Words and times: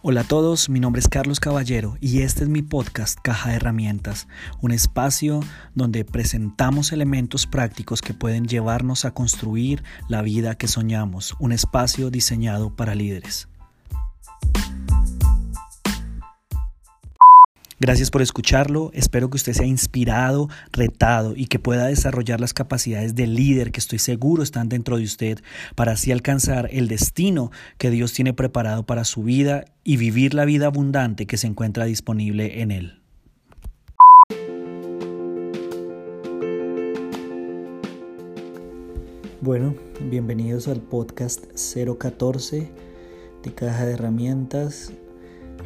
Hola 0.00 0.20
a 0.20 0.24
todos, 0.24 0.68
mi 0.68 0.78
nombre 0.78 1.00
es 1.00 1.08
Carlos 1.08 1.40
Caballero 1.40 1.96
y 2.00 2.20
este 2.20 2.44
es 2.44 2.48
mi 2.48 2.62
podcast 2.62 3.18
Caja 3.20 3.50
de 3.50 3.56
Herramientas, 3.56 4.28
un 4.60 4.70
espacio 4.70 5.40
donde 5.74 6.04
presentamos 6.04 6.92
elementos 6.92 7.48
prácticos 7.48 8.00
que 8.00 8.14
pueden 8.14 8.46
llevarnos 8.46 9.04
a 9.04 9.10
construir 9.10 9.82
la 10.08 10.22
vida 10.22 10.54
que 10.54 10.68
soñamos, 10.68 11.34
un 11.40 11.50
espacio 11.50 12.10
diseñado 12.10 12.76
para 12.76 12.94
líderes. 12.94 13.48
Gracias 17.80 18.10
por 18.10 18.22
escucharlo, 18.22 18.90
espero 18.92 19.30
que 19.30 19.36
usted 19.36 19.52
sea 19.52 19.64
inspirado, 19.64 20.48
retado 20.72 21.34
y 21.36 21.46
que 21.46 21.60
pueda 21.60 21.86
desarrollar 21.86 22.40
las 22.40 22.52
capacidades 22.52 23.14
de 23.14 23.28
líder 23.28 23.70
que 23.70 23.78
estoy 23.78 24.00
seguro 24.00 24.42
están 24.42 24.68
dentro 24.68 24.96
de 24.96 25.04
usted 25.04 25.38
para 25.76 25.92
así 25.92 26.10
alcanzar 26.10 26.68
el 26.72 26.88
destino 26.88 27.52
que 27.78 27.90
Dios 27.90 28.12
tiene 28.12 28.32
preparado 28.32 28.84
para 28.84 29.04
su 29.04 29.22
vida 29.22 29.64
y 29.84 29.96
vivir 29.96 30.34
la 30.34 30.44
vida 30.44 30.66
abundante 30.66 31.26
que 31.26 31.36
se 31.36 31.46
encuentra 31.46 31.84
disponible 31.84 32.62
en 32.62 32.72
Él. 32.72 32.98
Bueno, 39.40 39.76
bienvenidos 40.10 40.66
al 40.66 40.80
podcast 40.80 41.44
014 41.54 42.72
de 43.44 43.54
Caja 43.54 43.86
de 43.86 43.92
Herramientas. 43.92 44.92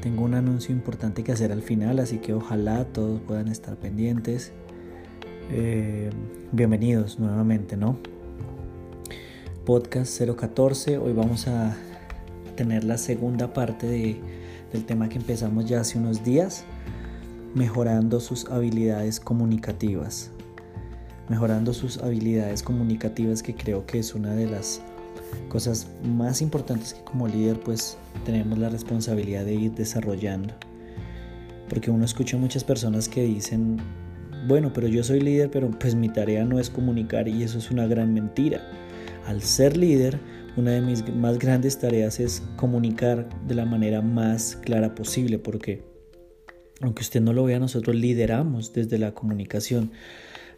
Tengo 0.02 0.24
un 0.24 0.34
anuncio 0.34 0.74
importante 0.74 1.23
que 1.23 1.30
hacer 1.30 1.52
al 1.52 1.62
final, 1.62 2.01
así 2.01 2.19
que 2.19 2.34
ojalá 2.34 2.87
todos 2.87 3.20
puedan 3.20 3.47
estar 3.47 3.77
pendientes. 3.77 4.51
Eh, 5.48 6.11
bienvenidos 6.51 7.20
nuevamente, 7.20 7.77
¿no? 7.77 7.97
Podcast 9.65 10.20
014, 10.20 10.98
hoy 10.98 11.12
vamos 11.12 11.47
a 11.47 11.77
tener 12.56 12.83
la 12.83 12.98
segunda 12.98 13.53
parte 13.53 13.86
de, 13.86 14.20
del 14.72 14.84
tema 14.86 15.09
que 15.09 15.19
empezamos 15.19 15.67
ya 15.67 15.83
hace 15.83 15.98
unos 15.98 16.25
días, 16.25 16.64
mejorando 17.55 18.19
sus 18.19 18.47
habilidades 18.47 19.20
comunicativas. 19.20 20.33
Mejorando 21.28 21.72
sus 21.72 21.98
habilidades 21.98 22.64
comunicativas 22.64 23.44
que 23.44 23.55
creo 23.55 23.87
que 23.87 24.00
es 24.00 24.16
una 24.16 24.34
de 24.34 24.48
las 24.48 24.83
cosas 25.48 25.88
más 26.02 26.42
importantes 26.42 26.94
que 26.94 27.05
como 27.05 27.28
líder 27.28 27.60
pues 27.60 27.98
tenemos 28.24 28.58
la 28.58 28.68
responsabilidad 28.68 29.44
de 29.44 29.54
ir 29.54 29.72
desarrollando. 29.72 30.54
Porque 31.69 31.91
uno 31.91 32.04
escucha 32.04 32.36
muchas 32.36 32.64
personas 32.64 33.08
que 33.08 33.22
dicen, 33.22 33.78
bueno, 34.46 34.72
pero 34.72 34.88
yo 34.88 35.02
soy 35.04 35.20
líder, 35.20 35.50
pero 35.50 35.70
pues 35.70 35.94
mi 35.94 36.08
tarea 36.08 36.44
no 36.44 36.58
es 36.58 36.69
comunicar 36.69 37.28
y 37.28 37.42
eso 37.42 37.58
es 37.58 37.70
una 37.70 37.86
gran 37.86 38.12
mentira. 38.12 38.60
Al 39.27 39.41
ser 39.42 39.77
líder, 39.77 40.19
una 40.56 40.72
de 40.72 40.80
mis 40.80 41.08
más 41.14 41.38
grandes 41.38 41.78
tareas 41.78 42.20
es 42.20 42.42
comunicar 42.56 43.28
de 43.47 43.54
la 43.54 43.64
manera 43.64 44.02
más 44.02 44.56
clara 44.56 44.94
posible, 44.94 45.38
porque 45.38 45.84
aunque 46.82 47.02
usted 47.02 47.20
no 47.20 47.32
lo 47.32 47.44
vea, 47.44 47.58
nosotros 47.58 47.94
lideramos 47.94 48.72
desde 48.72 48.98
la 48.98 49.14
comunicación. 49.14 49.92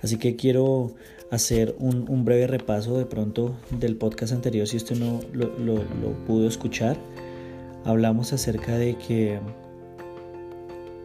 Así 0.05 0.19
que 0.19 0.37
quiero 0.37 0.93
hacer 1.31 1.75
un, 1.79 2.27
breve 2.27 2.47
repaso 2.47 2.99
de 2.99 3.07
pronto 3.07 3.57
del 3.71 3.97
podcast 3.97 4.35
anterior 4.35 4.69
si 4.69 4.77
usted 4.77 4.97
no 4.97 5.21
lo, 5.33 5.83
pudo 6.27 6.47
escuchar. 6.47 6.99
Hablamos 7.87 8.35
acerca 8.35 8.77
de 8.77 8.97
que 8.97 9.39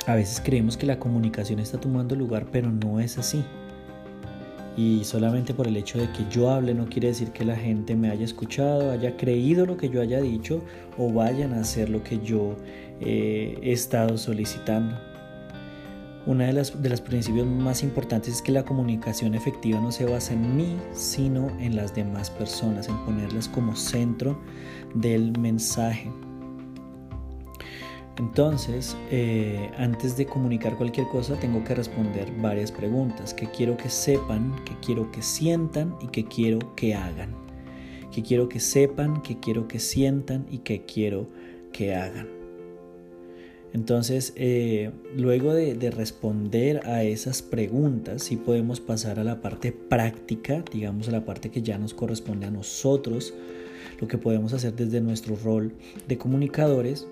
a 0.05 0.15
veces 0.15 0.41
creemos 0.43 0.75
que 0.75 0.85
la 0.85 0.99
comunicación 0.99 1.61
está 1.61 1.79
tomando 1.79 2.13
lugar, 2.13 2.47
pero 2.51 2.69
no 2.69 2.99
es 2.99 3.17
así. 3.17 3.41
Y 4.75 5.05
solamente 5.05 5.53
por 5.53 5.67
el 5.67 5.77
hecho 5.77 5.97
de 5.97 6.11
que 6.11 6.25
yo 6.29 6.49
hable 6.49 6.73
no 6.73 6.87
quiere 6.87 7.07
decir 7.07 7.31
que 7.31 7.45
la 7.45 7.55
gente 7.55 7.95
me 7.95 8.09
haya 8.09 8.25
escuchado, 8.25 8.91
haya 8.91 9.15
creído 9.15 9.65
lo 9.65 9.77
que 9.77 9.87
yo 9.87 10.01
haya 10.01 10.19
dicho 10.19 10.61
o 10.97 11.09
vayan 11.09 11.53
a 11.53 11.61
hacer 11.61 11.89
lo 11.89 12.03
que 12.03 12.19
yo 12.19 12.57
eh, 12.99 13.57
he 13.61 13.71
estado 13.71 14.17
solicitando. 14.17 15.08
Una 16.29 16.45
de 16.45 16.53
las, 16.53 16.79
de 16.79 16.89
los 16.89 17.01
principios 17.01 17.47
más 17.47 17.81
importantes 17.81 18.35
es 18.35 18.41
que 18.43 18.51
la 18.51 18.63
comunicación 18.63 19.33
efectiva 19.33 19.81
no 19.81 19.91
se 19.91 20.05
basa 20.05 20.33
en 20.33 20.55
mí, 20.55 20.77
sino 20.93 21.49
en 21.59 21.75
las 21.75 21.95
demás 21.95 22.29
personas, 22.29 22.87
en 22.87 23.03
ponerlas 23.03 23.47
como 23.47 23.75
centro 23.75 24.39
del 24.93 25.35
mensaje. 25.39 26.11
Entonces, 28.19 28.95
eh, 29.09 29.71
antes 29.79 30.17
de 30.17 30.27
comunicar 30.27 30.75
cualquier 30.75 31.07
cosa, 31.07 31.33
tengo 31.33 31.63
que 31.63 31.73
responder 31.73 32.31
varias 32.39 32.71
preguntas. 32.71 33.33
¿Qué 33.33 33.47
quiero 33.47 33.75
que 33.75 33.89
sepan? 33.89 34.53
¿Qué 34.65 34.75
quiero 34.85 35.11
que 35.11 35.23
sientan? 35.23 35.95
¿Y 35.99 36.09
qué 36.09 36.25
quiero 36.25 36.59
que 36.75 36.93
hagan? 36.93 37.33
¿Qué 38.11 38.21
quiero 38.21 38.47
que 38.47 38.59
sepan? 38.59 39.23
¿Qué 39.23 39.39
quiero 39.39 39.67
que 39.67 39.79
sientan? 39.79 40.45
¿Y 40.51 40.59
qué 40.59 40.85
quiero 40.85 41.27
que 41.71 41.95
hagan? 41.95 42.38
Entonces, 43.73 44.33
eh, 44.35 44.91
luego 45.15 45.53
de, 45.53 45.91
responder 45.91 46.87
a 46.87 47.03
esas 47.03 47.41
preguntas, 47.41 48.23
sí 48.23 48.35
podemos 48.35 48.79
pasar 48.79 49.19
a 49.19 49.23
la 49.23 49.41
parte 49.41 49.71
práctica, 49.71 50.63
digamos 50.71 51.07
a 51.07 51.11
la 51.11 51.25
parte 51.25 51.51
que 51.51 51.61
ya 51.61 51.77
nos 51.77 51.93
corresponde 51.93 52.47
a 52.47 52.51
nosotros, 52.51 53.33
lo 53.99 54.07
que 54.07 54.17
podemos 54.17 54.53
hacer 54.53 54.75
desde 54.75 55.01
nuestro 55.01 55.35
rol 55.35 55.73
de 56.07 56.17
comunicadores. 56.17 57.07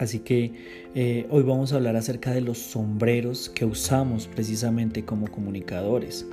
Así 0.00 0.18
que 0.20 0.52
eh, 0.96 1.26
hoy 1.30 1.44
vamos 1.44 1.72
a 1.72 1.76
hablar 1.76 1.94
acerca 1.94 2.32
de 2.32 2.40
los 2.40 2.58
sombreros 2.58 3.48
que 3.48 3.64
usamos 3.64 4.26
precisamente 4.26 5.04
como 5.04 5.30
comunicadores. 5.30 6.26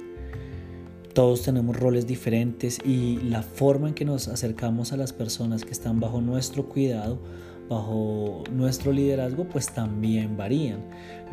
Todos 1.14 1.44
tenemos 1.44 1.78
roles 1.78 2.08
diferentes 2.08 2.80
y 2.84 3.18
la 3.18 3.44
forma 3.44 3.90
en 3.90 3.94
que 3.94 4.06
nos 4.06 4.28
acercamos 4.28 4.94
a 4.94 4.98
las 4.98 5.14
personas 5.14 5.66
que 5.66 5.72
están 5.72 6.00
bajo 6.00 6.22
nuestro 6.22 6.68
cuidado 6.68 7.20
bajo 7.70 8.44
nuestro 8.52 8.92
liderazgo 8.92 9.44
pues 9.46 9.68
también 9.68 10.36
varían. 10.36 10.80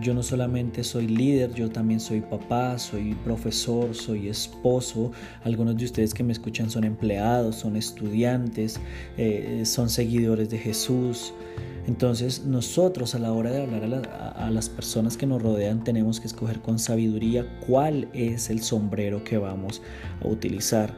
Yo 0.01 0.13
no 0.13 0.23
solamente 0.23 0.85
soy 0.85 1.09
líder, 1.09 1.55
yo 1.55 1.71
también 1.71 1.99
soy 2.01 2.21
papá, 2.21 2.79
soy 2.79 3.15
profesor, 3.25 3.95
soy 3.95 4.29
esposo. 4.29 5.11
Algunos 5.43 5.77
de 5.79 5.87
ustedes 5.87 6.13
que 6.13 6.23
me 6.23 6.33
escuchan 6.33 6.71
son 6.71 6.85
empleados, 6.85 7.57
son 7.57 7.77
estudiantes, 7.77 8.79
eh, 9.17 9.63
son 9.65 9.89
seguidores 9.89 10.51
de 10.51 10.59
Jesús. 10.59 11.33
Entonces 11.87 12.45
nosotros 12.45 13.15
a 13.15 13.19
la 13.19 13.33
hora 13.33 13.51
de 13.51 13.63
hablar 13.63 14.35
a, 14.37 14.51
las 14.51 14.69
personas 14.69 15.17
que 15.17 15.27
nos 15.27 15.41
rodean 15.41 15.85
tenemos 15.85 16.21
que 16.21 16.27
escoger 16.27 16.61
con 16.61 16.79
sabiduría 16.79 17.47
cuál 17.67 18.09
es 18.13 18.51
el 18.51 18.61
sombrero 18.61 19.25
que 19.25 19.39
vamos 19.39 19.81
a 20.23 20.29
utilizar. 20.29 20.93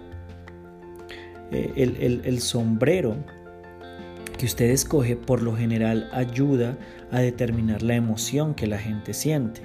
Eh, 1.51 1.73
el, 1.77 2.23
el 2.25 2.41
sombrero 2.41 3.17
que 4.39 4.47
usted 4.47 4.71
escoge 4.71 5.17
por 5.17 5.43
lo 5.43 5.55
general 5.55 6.09
ayuda 6.13 6.79
a 7.11 7.21
determinar 7.21 7.83
la 7.83 7.97
emoción 7.97 8.55
que 8.55 8.67
la 8.67 8.79
gente 8.79 9.13
siente. 9.13 9.61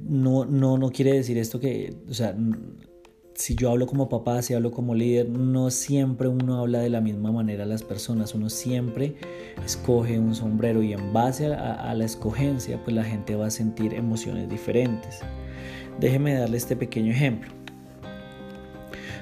No, 0.00 0.44
no, 0.44 0.76
no 0.76 0.90
quiere 0.90 1.14
decir 1.14 1.38
esto 1.38 1.60
que, 1.60 1.96
o 2.10 2.12
sea, 2.12 2.36
si 3.34 3.54
yo 3.54 3.70
hablo 3.70 3.86
como 3.86 4.08
papá, 4.08 4.42
si 4.42 4.52
hablo 4.52 4.70
como 4.70 4.94
líder, 4.94 5.28
no 5.30 5.70
siempre 5.70 6.28
uno 6.28 6.58
habla 6.58 6.80
de 6.80 6.90
la 6.90 7.00
misma 7.00 7.32
manera 7.32 7.64
a 7.64 7.66
las 7.66 7.82
personas, 7.82 8.34
uno 8.34 8.50
siempre 8.50 9.14
escoge 9.64 10.18
un 10.18 10.34
sombrero 10.34 10.82
y 10.82 10.92
en 10.92 11.12
base 11.12 11.46
a, 11.46 11.74
a 11.74 11.94
la 11.94 12.04
escogencia, 12.04 12.82
pues 12.82 12.94
la 12.94 13.04
gente 13.04 13.34
va 13.34 13.46
a 13.46 13.50
sentir 13.50 13.94
emociones 13.94 14.48
diferentes. 14.50 15.20
Déjeme 15.98 16.34
darle 16.34 16.56
este 16.56 16.76
pequeño 16.76 17.12
ejemplo. 17.12 17.63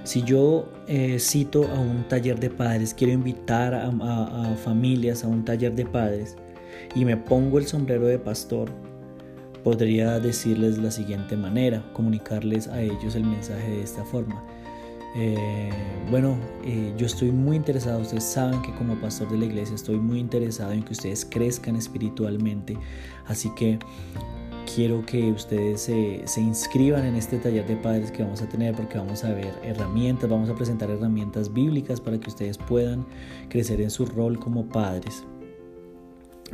Si 0.04 0.22
yo 0.22 0.68
eh, 0.88 1.18
cito 1.20 1.68
a 1.68 1.78
un 1.78 2.08
taller 2.08 2.38
de 2.40 2.50
padres, 2.50 2.92
quiero 2.92 3.12
invitar 3.12 3.72
a, 3.74 4.56
familias 4.56 5.22
a 5.22 5.28
un 5.28 5.44
taller 5.44 5.74
de 5.74 5.86
padres 5.86 6.36
y 6.94 7.04
me 7.04 7.16
pongo 7.16 7.58
el 7.58 7.66
sombrero 7.66 8.06
de 8.06 8.18
pastor, 8.18 8.68
podría 9.62 10.18
decirles 10.18 10.78
la 10.78 10.90
siguiente 10.90 11.36
manera, 11.36 11.84
comunicarles 11.92 12.66
a 12.66 12.82
ellos 12.82 13.14
el 13.14 13.24
mensaje 13.24 13.70
de 13.70 13.82
esta 13.82 14.04
forma. 14.04 14.44
Eh, 15.14 15.70
bueno, 16.10 16.36
eh, 16.64 16.92
yo 16.96 17.06
estoy 17.06 17.30
muy 17.30 17.56
interesado, 17.56 18.00
ustedes 18.00 18.24
saben 18.24 18.60
que 18.62 18.74
como 18.74 18.98
pastor 19.00 19.30
de 19.30 19.38
la 19.38 19.44
iglesia 19.44 19.74
estoy 19.74 19.98
muy 19.98 20.18
interesado 20.18 20.72
en 20.72 20.82
que 20.82 20.92
ustedes 20.92 21.24
crezcan 21.24 21.76
espiritualmente, 21.76 22.76
así 23.26 23.50
que 23.54 23.78
quiero 24.74 25.04
que 25.04 25.30
ustedes 25.30 25.82
se, 25.82 26.40
inscriban 26.40 27.04
en 27.04 27.16
este 27.16 27.38
taller 27.38 27.66
de 27.66 27.76
padres 27.76 28.10
que 28.10 28.22
vamos 28.22 28.42
a 28.42 28.48
tener 28.48 28.74
porque 28.74 28.98
vamos 28.98 29.24
a 29.24 29.32
ver 29.32 29.54
herramientas, 29.62 30.28
vamos 30.28 30.48
a 30.48 30.54
presentar 30.54 30.90
herramientas 30.90 31.52
bíblicas 31.52 32.00
para 32.00 32.18
que 32.18 32.28
ustedes 32.28 32.58
puedan 32.58 33.06
crecer 33.48 33.80
en 33.80 33.90
su 33.90 34.06
rol 34.06 34.38
como 34.38 34.66
padres. 34.68 35.24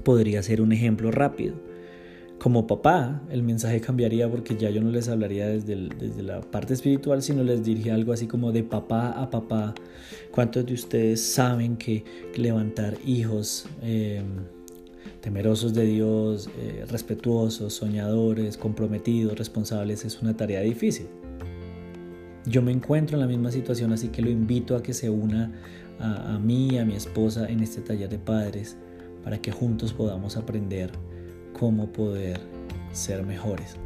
Podría 0.04 0.42
ser 0.42 0.60
un 0.60 0.72
ejemplo 0.72 1.10
rápido. 1.10 1.54
Como 2.38 2.68
papá, 2.68 3.20
el 3.30 3.42
mensaje 3.42 3.80
cambiaría 3.80 4.30
porque 4.30 4.56
ya 4.56 4.70
yo 4.70 4.80
no 4.80 4.90
les 4.90 5.08
hablaría 5.08 5.48
desde, 5.48 5.88
desde 5.88 6.22
la 6.22 6.40
parte 6.40 6.74
espiritual, 6.74 7.20
sino 7.20 7.42
les 7.42 7.64
diría 7.64 7.94
algo 7.94 8.12
así 8.12 8.28
como 8.28 8.52
de 8.52 8.62
papá 8.62 9.10
a 9.10 9.28
papá. 9.28 9.74
¿Cuántos 10.30 10.64
de 10.66 10.74
ustedes 10.74 11.20
saben 11.20 11.76
que 11.76 12.04
levantar 12.36 12.96
hijos... 13.04 13.66
Eh, 13.82 14.22
temerosos 15.20 15.74
de 15.74 15.84
Dios, 15.84 16.48
eh, 16.58 16.84
respetuosos, 16.88 17.74
soñadores, 17.74 18.56
comprometidos, 18.56 19.36
responsables, 19.38 20.04
es 20.04 20.20
una 20.22 20.36
tarea 20.36 20.60
difícil. 20.60 21.06
Yo 22.46 22.62
me 22.62 22.72
encuentro 22.72 23.16
en 23.16 23.20
la 23.20 23.26
misma 23.26 23.50
situación, 23.50 23.92
así 23.92 24.08
que 24.08 24.22
lo 24.22 24.30
invito 24.30 24.76
a 24.76 24.82
que 24.82 24.94
se 24.94 25.10
una 25.10 25.52
a, 25.98 26.34
a 26.34 26.38
mí, 26.38 26.78
a 26.78 26.84
mi 26.84 26.94
esposa 26.94 27.48
en 27.48 27.60
este 27.60 27.80
taller 27.80 28.08
de 28.08 28.18
padres 28.18 28.76
para 29.24 29.38
que 29.38 29.50
juntos 29.50 29.92
podamos 29.92 30.36
aprender 30.36 30.90
cómo 31.52 31.92
poder 31.92 32.40
ser 32.92 33.24
mejores. 33.26 33.76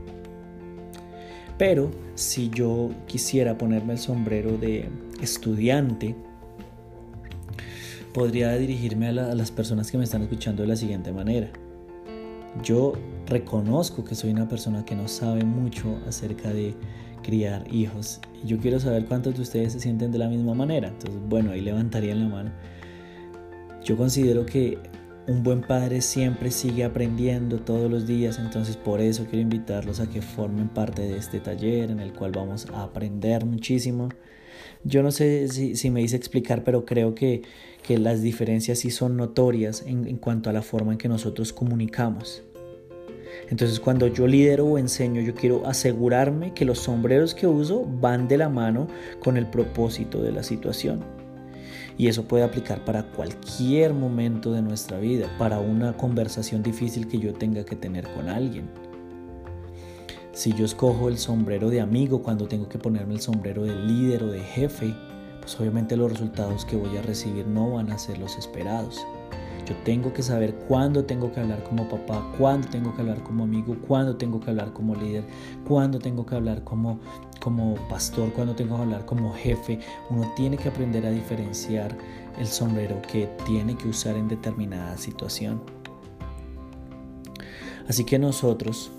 Pero 1.59 1.91
si 2.15 2.51
yo 2.51 2.91
quisiera 3.07 3.57
ponerme 3.57 3.95
el 3.95 3.99
sombrero 3.99 4.57
de 4.57 4.89
estudiante, 5.21 6.15
podría 8.13 8.53
dirigirme 8.57 9.09
a, 9.09 9.13
las 9.13 9.51
personas 9.51 9.91
que 9.91 9.99
me 9.99 10.05
están 10.05 10.23
escuchando 10.23 10.63
de 10.63 10.69
la 10.69 10.77
siguiente 10.77 11.13
manera. 11.13 11.51
Yo 12.63 12.93
reconozco 13.27 14.05
que 14.05 14.15
soy 14.15 14.31
una 14.31 14.49
persona 14.49 14.85
que 14.85 14.95
no 14.95 15.09
sabe 15.09 15.45
mucho 15.45 15.99
acerca 16.07 16.51
de 16.51 16.75
criar 17.23 17.65
hijos. 17.73 18.21
Yo 18.45 18.59
quiero 18.59 18.79
saber 18.79 19.07
cuántos 19.07 19.35
de 19.37 19.43
ustedes 19.43 19.73
se 19.73 19.81
sienten 19.81 20.13
de 20.13 20.19
la 20.19 20.29
misma 20.29 20.55
manera. 20.55 20.89
Entonces, 20.89 21.21
bueno, 21.29 21.53
ahí 21.53 21.61
levantarían 21.61 22.21
la 22.21 22.29
mano. 22.29 22.53
Yo 23.85 23.97
considero 23.97 24.45
que 24.45 24.79
un 25.27 25.43
buen 25.43 25.63
padre 25.63 26.01
siempre 26.01 26.51
sigue 26.51 26.85
aprendiendo 26.85 27.61
todos 27.61 27.91
los 27.91 28.07
días, 28.07 28.39
entonces 28.39 28.77
por 28.77 29.01
eso 29.01 29.25
quiero 29.25 29.43
invitarlos 29.43 30.01
a 30.01 30.09
que 30.09 30.21
formen 30.21 30.69
parte 30.69 31.03
de 31.03 31.17
este 31.17 31.39
taller 31.39 31.91
en 31.91 32.01
el 32.01 32.13
cual 32.13 32.33
vamos 32.33 32.67
a 32.75 32.83
aprender 32.83 33.45
muchísimo. 33.45 34.09
Yo 34.85 35.03
no 35.03 35.11
sé 35.11 35.49
si, 35.49 35.91
me 35.91 36.03
hice 36.03 36.17
explicar, 36.17 36.65
pero 36.65 36.85
creo 36.85 37.15
que, 37.15 37.43
las 37.89 38.23
diferencias 38.23 38.79
sí 38.79 38.91
son 38.91 39.17
notorias 39.17 39.85
en 39.87 40.17
cuanto 40.17 40.49
a 40.49 40.53
la 40.53 40.63
forma 40.63 40.93
en 40.93 40.99
que 40.99 41.09
nosotros 41.09 41.53
comunicamos. 41.53 42.43
Entonces 43.51 43.81
cuando 43.81 44.07
yo 44.07 44.27
lidero 44.27 44.67
o 44.67 44.79
enseño, 44.79 45.21
yo 45.21 45.35
quiero 45.35 45.67
asegurarme 45.67 46.55
que 46.55 46.65
los 46.65 46.79
sombreros 46.79 47.35
que 47.35 47.47
uso 47.47 47.85
van 48.01 48.29
de 48.29 48.39
la 48.39 48.49
mano 48.49 48.87
con 49.21 49.37
el 49.37 49.47
propósito 49.47 50.23
de 50.23 50.33
la 50.33 50.43
situación. 50.43 51.05
Y 51.99 52.09
eso 52.09 52.25
puede 52.25 52.45
aplicar 52.45 52.85
para 52.85 53.03
cualquier 53.03 53.93
momento 53.93 54.53
de 54.53 54.63
nuestra 54.63 54.99
vida, 54.99 55.29
para 55.39 55.61
una 55.61 55.97
conversación 55.97 56.63
difícil 56.63 57.07
que 57.07 57.19
yo 57.19 57.35
tenga 57.35 57.65
que 57.65 57.77
tener 57.77 58.09
con 58.15 58.29
alguien. 58.29 58.71
Si 60.33 60.55
yo 60.55 60.65
escojo 60.65 61.11
el 61.11 61.19
sombrero 61.19 61.69
de 61.69 61.83
amigo 61.83 62.23
cuando 62.23 62.49
tengo 62.49 62.67
que 62.67 62.79
ponerme 62.79 63.15
el 63.15 63.21
sombrero 63.21 63.65
de 63.65 63.75
líder 63.75 64.23
o 64.23 64.31
de 64.31 64.41
jefe, 64.41 64.95
pues 65.41 65.61
obviamente 65.61 65.95
los 65.95 66.11
resultados 66.11 66.65
que 66.65 66.75
voy 66.75 66.97
a 66.97 67.03
recibir 67.03 67.47
no 67.47 67.73
van 67.73 67.93
a 67.93 67.99
ser 67.99 68.17
los 68.17 68.39
esperados. 68.39 69.07
Yo 69.67 69.77
tengo 69.85 70.11
que 70.15 70.23
saber 70.23 70.55
cuándo 70.67 71.05
tengo 71.05 71.31
que 71.31 71.41
hablar 71.41 71.63
como 71.65 71.87
papá, 71.87 72.33
cuándo 72.39 72.67
tengo 72.69 72.95
que 72.95 73.03
hablar 73.03 73.23
como 73.23 73.45
amigo, 73.45 73.77
cuándo 73.87 74.17
tengo 74.17 74.41
que 74.41 74.51
hablar 74.51 74.73
como 74.73 74.95
líder, 74.95 75.25
cuándo 75.69 75.99
tengo 75.99 76.25
que 76.25 76.35
hablar 76.35 76.65
como, 76.65 76.99
como 77.39 77.75
pastor, 77.91 78.33
cuándo 78.33 78.55
tengo 78.55 78.77
que 78.77 78.83
hablar 78.83 79.05
como 79.05 79.35
jefe. 79.35 79.81
Uno 80.09 80.33
tiene 80.35 80.57
que 80.57 80.71
aprender 80.71 81.05
a 81.05 81.11
diferenciar 81.11 81.95
el 82.39 82.47
sombrero 82.47 83.03
que 83.03 83.29
tiene 83.45 83.77
que 83.77 83.87
usar 83.87 84.17
en 84.17 84.29
determinada 84.29 84.97
situación. 84.97 85.61
Así 87.87 88.05
que 88.05 88.19
nosotros 88.19 88.91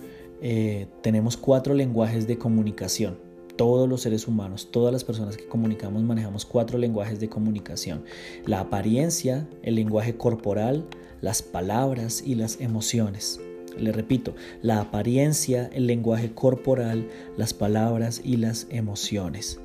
eh, 0.44 0.88
tenemos 1.02 1.38
cuatro 1.38 1.74
lenguajes 1.74 2.28
de 2.28 2.38
comunicación 2.38 3.18
todos 3.56 3.88
los 3.88 4.02
seres 4.02 4.28
humanos, 4.28 4.70
todas 4.72 4.92
las 4.92 5.04
personas 5.04 5.38
que 5.38 5.46
comunicamos 5.46 6.04
manejamos 6.04 6.46
cuatro 6.46 6.78
lenguajes 6.78 7.20
de 7.20 7.30
comunicación. 7.30 8.04
La 8.46 8.60
apariencia, 8.60 9.48
el 9.62 9.76
lenguaje 9.76 10.18
corporal, 10.18 10.86
las 11.22 11.42
palabras 11.42 12.24
y 12.26 12.36
las 12.36 12.60
emociones. 12.60 13.40
Le 13.78 13.92
repito, 13.92 14.36
la 14.62 14.82
apariencia, 14.82 15.70
el 15.74 15.88
lenguaje 15.88 16.34
corporal, 16.34 17.08
las 17.38 17.54
palabras 17.54 18.22
y 18.24 18.38
las 18.38 18.68
emociones. 18.70 19.60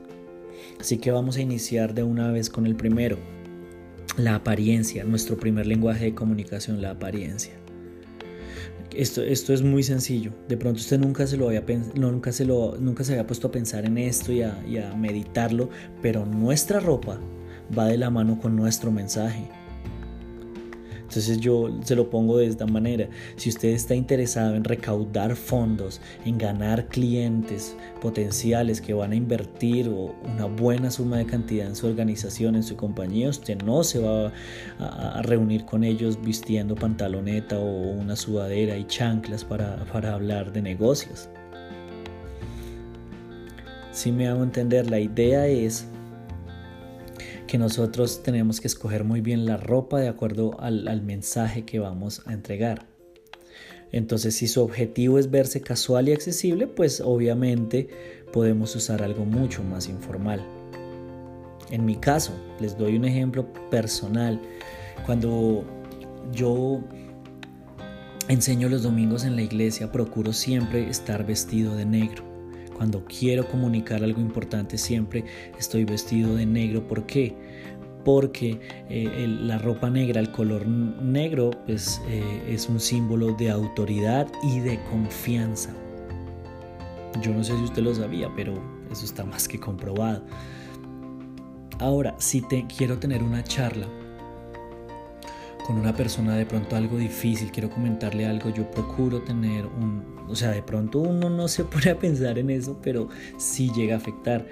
Así 0.79 0.99
que 0.99 1.11
vamos 1.11 1.37
a 1.37 1.41
iniciar 1.41 1.95
de 1.95 2.03
una 2.03 2.31
vez 2.31 2.51
con 2.51 2.67
el 2.67 2.77
primero. 2.77 3.19
La 4.17 4.35
apariencia, 4.37 5.05
nuestro 5.05 5.39
primer 5.39 5.67
lenguaje 5.67 6.07
de 6.07 6.15
comunicación, 6.15 6.81
la 6.81 6.91
apariencia. 6.91 7.58
Esto, 8.95 9.23
esto 9.23 9.53
es 9.53 9.63
muy 9.63 9.83
sencillo. 9.83 10.33
De 10.49 10.57
pronto 10.57 10.81
usted 10.81 10.99
nunca 10.99 11.27
se 11.27 11.37
lo 11.37 11.49
había 11.49 11.65
nunca 11.95 12.33
se 12.33 12.45
lo, 12.45 12.77
nunca 12.79 13.05
se 13.05 13.13
había 13.13 13.27
puesto 13.27 13.49
a 13.49 13.53
pensar 13.53 13.85
en 13.85 13.99
esto 13.99 14.33
y 14.33 14.43
a, 14.43 14.63
y 14.67 14.79
a 14.79 14.95
meditarlo, 14.95 15.69
pero 16.03 16.25
nuestra 16.25 16.81
ropa 16.81 17.21
va 17.77 17.87
de 17.87 17.99
la 17.99 18.11
mano 18.11 18.39
con 18.41 18.57
nuestro 18.57 18.91
mensaje. 18.91 19.49
Entonces 21.19 21.41
yo 21.41 21.69
se 21.83 21.97
lo 21.97 22.11
pongo 22.11 22.39
de 22.39 22.47
esta 22.47 22.65
manera. 22.65 23.09
Si 23.35 23.49
usted 23.49 23.71
está 23.71 23.97
interesado 23.97 24.55
en 24.55 24.63
recaudar 24.63 25.35
fondos, 25.35 26.01
en 26.25 26.39
ganar 26.39 26.87
clientes 26.87 27.75
potenciales 28.01 28.81
que 28.81 28.95
van 28.95 29.11
a 29.11 29.17
invertir 29.17 29.89
una 29.89 30.45
buena 30.45 30.93
suma 30.93 31.19
de 31.19 31.27
cantidad 31.27 31.67
en 31.67 31.75
su 31.75 31.89
organización, 31.89 32.55
en 32.55 32.63
su 32.63 32.77
compañía, 32.77 33.31
usted 33.31 33.61
no 33.65 33.83
se 33.83 33.99
va 33.99 34.33
a, 34.79 35.23
reunir 35.23 35.65
con 35.65 35.83
ellos 35.83 36.23
vistiendo 36.23 36.77
pantaloneta 36.77 37.59
o 37.59 37.91
una 37.91 38.15
sudadera 38.15 38.79
y 38.79 38.85
chanclas 38.85 39.45
para, 39.45 39.85
para 39.87 40.15
hablar 40.15 40.53
de 40.53 40.63
negocios. 40.63 41.29
Si 43.91 44.13
me 44.13 44.29
hago 44.29 44.45
entender, 44.45 44.89
la 44.89 45.01
idea 45.01 45.49
es 45.49 45.89
que 47.49 47.59
nosotros 47.59 48.23
tenemos 48.23 48.61
que 48.61 48.69
escoger 48.69 49.03
muy 49.03 49.21
bien 49.21 49.45
la 49.45 49.57
ropa 49.57 49.99
de 49.99 50.07
acuerdo 50.07 50.61
al, 50.61 51.03
mensaje 51.03 51.65
que 51.65 51.81
vamos 51.81 52.23
a 52.27 52.33
entregar. 52.33 52.87
Entonces, 53.91 54.37
si 54.37 54.47
su 54.47 54.63
objetivo 54.63 55.19
es 55.19 55.31
verse 55.31 55.61
casual 55.61 56.09
y 56.09 56.13
accesible, 56.13 56.69
pues 56.69 57.01
obviamente 57.01 57.89
podemos 58.33 58.77
usar 58.77 59.03
algo 59.03 59.25
mucho 59.25 59.65
más 59.65 59.89
informal. 59.89 60.45
En 61.71 61.85
mi 61.85 61.97
caso, 61.97 62.33
les 62.61 62.77
doy 62.77 62.97
un 62.97 63.07
ejemplo 63.07 63.51
personal. 63.71 64.41
Cuando 65.07 65.65
yo 66.33 66.85
enseño 68.29 68.69
los 68.69 68.83
domingos 68.83 69.25
en 69.25 69.37
la 69.37 69.43
iglesia, 69.43 69.91
procuro 69.91 70.33
siempre 70.35 70.89
estar 70.89 71.27
vestido 71.27 71.75
de 71.75 71.87
negro. 71.87 72.28
Cuando 72.79 73.05
quiero 73.05 73.47
comunicar 73.49 74.05
algo 74.05 74.21
importante 74.21 74.79
siempre 74.79 75.25
estoy 75.59 75.85
vestido 75.85 76.37
de 76.37 76.47
negro. 76.47 76.87
¿Por 76.87 77.07
qué? 77.07 77.35
Porque 78.05 78.61
eh, 78.89 79.27
la 79.29 79.59
ropa 79.59 79.91
negra, 79.91 80.21
el 80.21 80.31
color 80.31 80.65
negro, 80.67 81.51
pues, 81.67 82.01
eh, 82.09 82.45
es 82.49 82.69
un 82.69 82.79
símbolo 82.79 83.33
de 83.33 83.51
autoridad 83.51 84.29
y 84.45 84.61
de 84.61 84.81
confianza. 84.85 85.75
Yo 87.21 87.35
no 87.35 87.43
sé 87.43 87.57
si 87.57 87.65
usted 87.65 87.83
lo 87.83 87.93
sabía, 87.93 88.31
pero 88.37 88.55
eso 88.93 89.05
está 89.05 89.25
más 89.25 89.49
que 89.49 89.59
comprobado. 89.59 90.25
Ahora, 91.81 92.15
si 92.19 92.43
quiero 92.43 92.99
tener 92.99 93.25
una 93.25 93.43
charla 93.43 93.89
con 95.69 95.77
una 95.77 95.95
persona 95.95 96.35
de 96.35 96.47
pronto 96.47 96.77
algo 96.77 96.97
difícil, 96.97 97.53
quiero 97.53 97.69
comentarle 97.69 98.25
algo, 98.25 98.49
yo 98.49 98.71
procuro 98.71 99.21
tener 99.21 99.67
un, 99.67 100.03
o 100.27 100.35
sea, 100.35 100.51
de 100.51 100.63
pronto 100.63 100.99
uno 100.99 101.29
no 101.29 101.47
se 101.47 101.63
pone 101.73 101.91
a 101.91 101.99
pensar 101.99 102.39
en 102.39 102.49
eso, 102.49 102.81
pero 102.83 103.11
sí 103.37 103.71
llega 103.77 103.95
a 103.95 103.99
afectar 103.99 104.47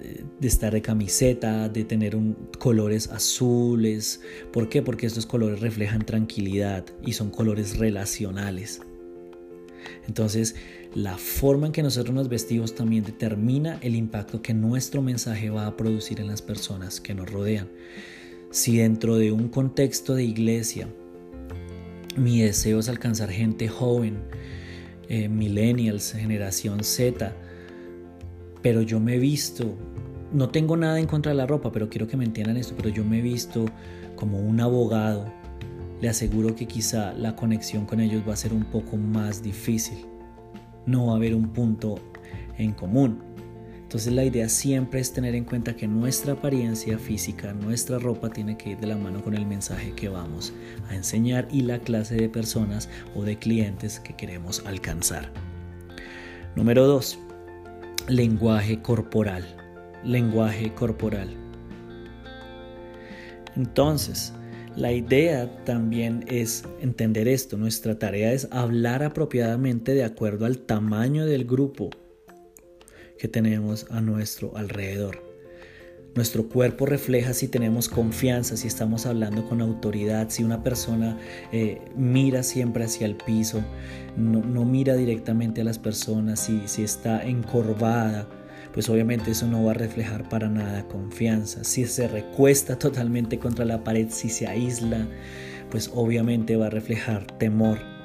eh, 0.00 0.24
de 0.40 0.48
estar 0.48 0.72
de 0.72 0.82
camiseta, 0.82 1.68
de 1.68 1.84
tener 1.84 2.16
un, 2.16 2.36
colores 2.58 3.08
azules. 3.10 4.20
¿Por 4.52 4.68
qué? 4.68 4.82
Porque 4.82 5.06
estos 5.06 5.26
colores 5.26 5.60
reflejan 5.60 6.04
tranquilidad 6.04 6.84
y 7.04 7.12
son 7.12 7.30
colores 7.30 7.78
relacionales. 7.78 8.80
Entonces, 10.08 10.56
la 10.92 11.18
forma 11.18 11.68
en 11.68 11.72
que 11.72 11.84
nosotros 11.84 12.12
nos 12.12 12.28
vestimos 12.28 12.74
también 12.74 13.04
determina 13.04 13.78
el 13.80 13.94
impacto 13.94 14.42
que 14.42 14.54
nuestro 14.54 15.02
mensaje 15.02 15.50
va 15.50 15.68
a 15.68 15.76
producir 15.76 16.18
en 16.18 16.26
las 16.26 16.42
personas 16.42 17.00
que 17.00 17.14
nos 17.14 17.30
rodean. 17.30 17.68
Si 18.56 18.78
dentro 18.78 19.18
de 19.18 19.32
un 19.32 19.48
contexto 19.48 20.14
de 20.14 20.24
iglesia 20.24 20.88
mi 22.16 22.40
deseo 22.40 22.78
es 22.78 22.88
alcanzar 22.88 23.28
gente 23.28 23.68
joven, 23.68 24.16
eh, 25.10 25.28
millennials, 25.28 26.12
generación 26.12 26.82
Z, 26.82 27.34
pero 28.62 28.80
yo 28.80 28.98
me 28.98 29.16
he 29.16 29.18
visto, 29.18 29.76
no 30.32 30.48
tengo 30.48 30.74
nada 30.74 30.98
en 30.98 31.04
contra 31.04 31.32
de 31.32 31.36
la 31.36 31.46
ropa, 31.46 31.70
pero 31.70 31.90
quiero 31.90 32.08
que 32.08 32.16
me 32.16 32.24
entiendan 32.24 32.56
esto, 32.56 32.72
pero 32.74 32.88
yo 32.88 33.04
me 33.04 33.18
he 33.18 33.20
visto 33.20 33.66
como 34.14 34.40
un 34.40 34.58
abogado, 34.58 35.30
le 36.00 36.08
aseguro 36.08 36.56
que 36.56 36.64
quizá 36.64 37.12
la 37.12 37.36
conexión 37.36 37.84
con 37.84 38.00
ellos 38.00 38.22
va 38.26 38.32
a 38.32 38.36
ser 38.36 38.54
un 38.54 38.64
poco 38.64 38.96
más 38.96 39.42
difícil. 39.42 39.98
No 40.86 41.08
va 41.08 41.12
a 41.12 41.16
haber 41.16 41.34
un 41.34 41.52
punto 41.52 41.96
en 42.56 42.72
común. 42.72 43.18
Entonces 43.86 44.12
la 44.12 44.24
idea 44.24 44.48
siempre 44.48 44.98
es 44.98 45.12
tener 45.12 45.36
en 45.36 45.44
cuenta 45.44 45.76
que 45.76 45.86
nuestra 45.86 46.32
apariencia 46.32 46.98
física, 46.98 47.52
nuestra 47.52 48.00
ropa 48.00 48.28
tiene 48.30 48.58
que 48.58 48.70
ir 48.70 48.78
de 48.78 48.88
la 48.88 48.96
mano 48.96 49.22
con 49.22 49.34
el 49.34 49.46
mensaje 49.46 49.92
que 49.92 50.08
vamos 50.08 50.52
a 50.88 50.96
enseñar 50.96 51.46
y 51.52 51.60
la 51.60 51.78
clase 51.78 52.16
de 52.16 52.28
personas 52.28 52.88
o 53.14 53.22
de 53.22 53.38
clientes 53.38 54.00
que 54.00 54.16
queremos 54.16 54.64
alcanzar. 54.66 55.30
Número 56.56 56.84
2. 56.88 57.16
Lenguaje 58.08 58.82
corporal. 58.82 59.44
Lenguaje 60.02 60.74
corporal. 60.74 61.28
Entonces, 63.54 64.32
la 64.74 64.90
idea 64.90 65.62
también 65.64 66.24
es 66.26 66.64
entender 66.80 67.28
esto. 67.28 67.56
Nuestra 67.56 67.96
tarea 68.00 68.32
es 68.32 68.48
hablar 68.50 69.04
apropiadamente 69.04 69.94
de 69.94 70.02
acuerdo 70.02 70.44
al 70.44 70.58
tamaño 70.58 71.24
del 71.24 71.44
grupo 71.44 71.90
que 73.18 73.28
tenemos 73.28 73.86
a 73.90 74.00
nuestro 74.00 74.56
alrededor. 74.56 75.26
Nuestro 76.16 76.48
cuerpo 76.48 76.86
refleja 76.86 77.34
si 77.34 77.46
tenemos 77.46 77.90
confianza, 77.90 78.56
si 78.56 78.66
estamos 78.66 79.04
hablando 79.04 79.46
con 79.46 79.60
autoridad, 79.60 80.30
si 80.30 80.44
una 80.44 80.62
persona 80.62 81.18
eh, 81.52 81.82
mira 81.94 82.42
siempre 82.42 82.84
hacia 82.84 83.06
el 83.06 83.16
piso, 83.16 83.62
no, 84.16 84.64
mira 84.64 84.94
directamente 84.94 85.60
a 85.60 85.64
las 85.64 85.78
personas, 85.78 86.40
si, 86.40 86.62
si 86.64 86.82
está 86.82 87.22
encorvada, 87.22 88.26
pues 88.72 88.88
obviamente 88.88 89.32
eso 89.32 89.46
no 89.46 89.62
va 89.64 89.72
a 89.72 89.74
reflejar 89.74 90.26
para 90.30 90.48
nada 90.48 90.88
confianza. 90.88 91.64
Si 91.64 91.84
se 91.84 92.08
recuesta 92.08 92.78
totalmente 92.78 93.38
contra 93.38 93.66
la 93.66 93.84
pared, 93.84 94.08
si 94.08 94.30
se 94.30 94.46
aísla, 94.46 95.06
pues 95.70 95.90
obviamente 95.94 96.56
va 96.56 96.68
a 96.68 96.70
reflejar 96.70 97.26
temor. 97.38 97.95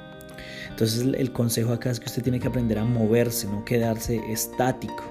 Entonces 0.72 1.06
el 1.14 1.32
consejo 1.32 1.72
acá 1.72 1.90
es 1.90 2.00
que 2.00 2.06
usted 2.06 2.22
tiene 2.22 2.40
que 2.40 2.48
aprender 2.48 2.78
a 2.78 2.84
moverse, 2.84 3.46
no 3.46 3.64
quedarse 3.64 4.20
estático 4.30 5.04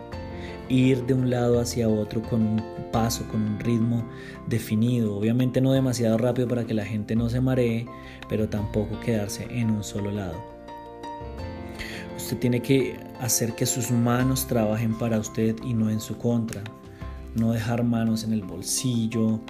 ir 0.71 1.05
de 1.05 1.13
un 1.13 1.29
lado 1.29 1.59
hacia 1.59 1.89
otro 1.89 2.21
con 2.21 2.41
un 2.41 2.63
paso, 2.91 3.25
con 3.29 3.41
un 3.41 3.59
ritmo 3.59 4.03
definido. 4.47 5.15
Obviamente 5.15 5.61
no 5.61 5.73
demasiado 5.73 6.17
rápido 6.17 6.47
para 6.47 6.65
que 6.65 6.73
la 6.73 6.85
gente 6.85 7.15
no 7.15 7.29
se 7.29 7.41
maree, 7.41 7.85
pero 8.29 8.47
tampoco 8.47 8.99
quedarse 9.01 9.47
en 9.49 9.69
un 9.71 9.83
solo 9.83 10.11
lado. 10.11 10.41
Usted 12.15 12.37
tiene 12.37 12.61
que 12.61 12.99
hacer 13.19 13.55
que 13.55 13.65
sus 13.65 13.91
manos 13.91 14.47
trabajen 14.47 14.97
para 14.97 15.19
usted 15.19 15.55
y 15.63 15.73
no 15.73 15.89
en 15.89 15.99
su 15.99 16.17
contra. 16.17 16.63
No 17.35 17.51
dejar 17.51 17.83
manos 17.83 18.23
en 18.23 18.33
el 18.33 18.43
bolsillo, 18.43 19.41